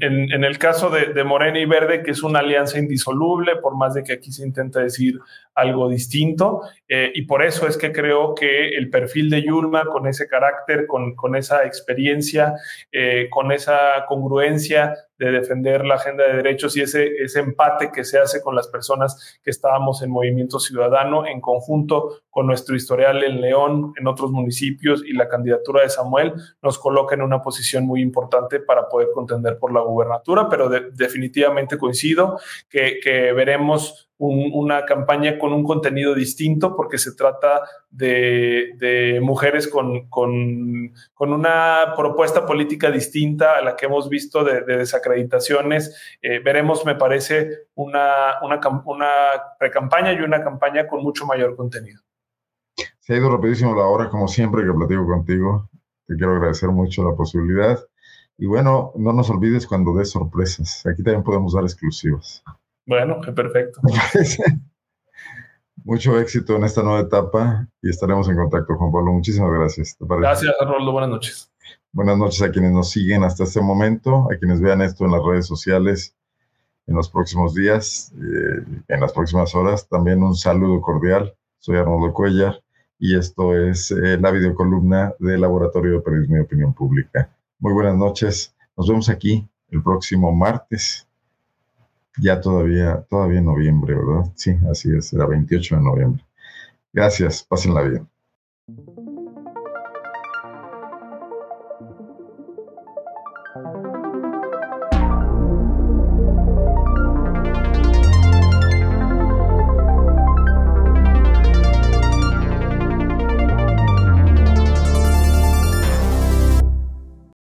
[0.00, 4.02] En, el caso de, Morena y Verde, que es una alianza indisoluble, por más de
[4.02, 5.18] que aquí se intenta decir
[5.54, 10.08] algo distinto, eh, y por eso es que creo que el perfil de Yulma, con
[10.08, 12.54] ese carácter, con, con esa experiencia,
[12.90, 18.04] eh, con esa congruencia de defender la agenda de derechos y ese, ese empate que
[18.04, 23.22] se hace con las personas que estábamos en Movimiento Ciudadano en conjunto con nuestro historial
[23.22, 27.84] en León, en otros municipios y la candidatura de Samuel nos coloca en una posición
[27.84, 32.40] muy importante para poder contender por la gubernatura, pero definitivamente coincido
[32.70, 40.08] que, que veremos una campaña con un contenido distinto porque se trata de, mujeres con,
[41.18, 46.18] una propuesta política distinta a la que hemos visto de, desacreditaciones.
[46.20, 49.08] Eh, veremos, me parece, una, una, una
[49.58, 52.02] pre-campaña y una campaña con mucho mayor contenido.
[52.98, 55.70] Se ha ido rapidísimo la hora, como siempre que platico contigo.
[56.06, 57.78] Te quiero agradecer mucho la posibilidad.
[58.36, 60.84] Y bueno, no nos olvides cuando des sorpresas.
[60.86, 62.42] Aquí también podemos dar exclusivas.
[62.90, 63.80] Bueno, qué perfecto.
[65.84, 69.12] Mucho éxito en esta nueva etapa y estaremos en contacto, Juan Pablo.
[69.12, 69.96] Muchísimas gracias.
[70.00, 70.90] Gracias, Roldo.
[70.90, 71.52] Buenas noches.
[71.92, 75.22] Buenas noches a quienes nos siguen hasta este momento, a quienes vean esto en las
[75.24, 76.16] redes sociales
[76.88, 79.88] en los próximos días, eh, en las próximas horas.
[79.88, 81.32] También un saludo cordial.
[81.60, 82.60] Soy Arnoldo Cuellar
[82.98, 87.30] y esto es eh, la videocolumna del Laboratorio de Periodismo y Opinión Pública.
[87.60, 88.52] Muy buenas noches.
[88.76, 91.06] Nos vemos aquí el próximo martes
[92.18, 94.32] ya todavía, todavía en noviembre, ¿verdad?
[94.34, 96.24] Sí, así es, era 28 de noviembre.
[96.92, 98.08] Gracias, pásenla bien.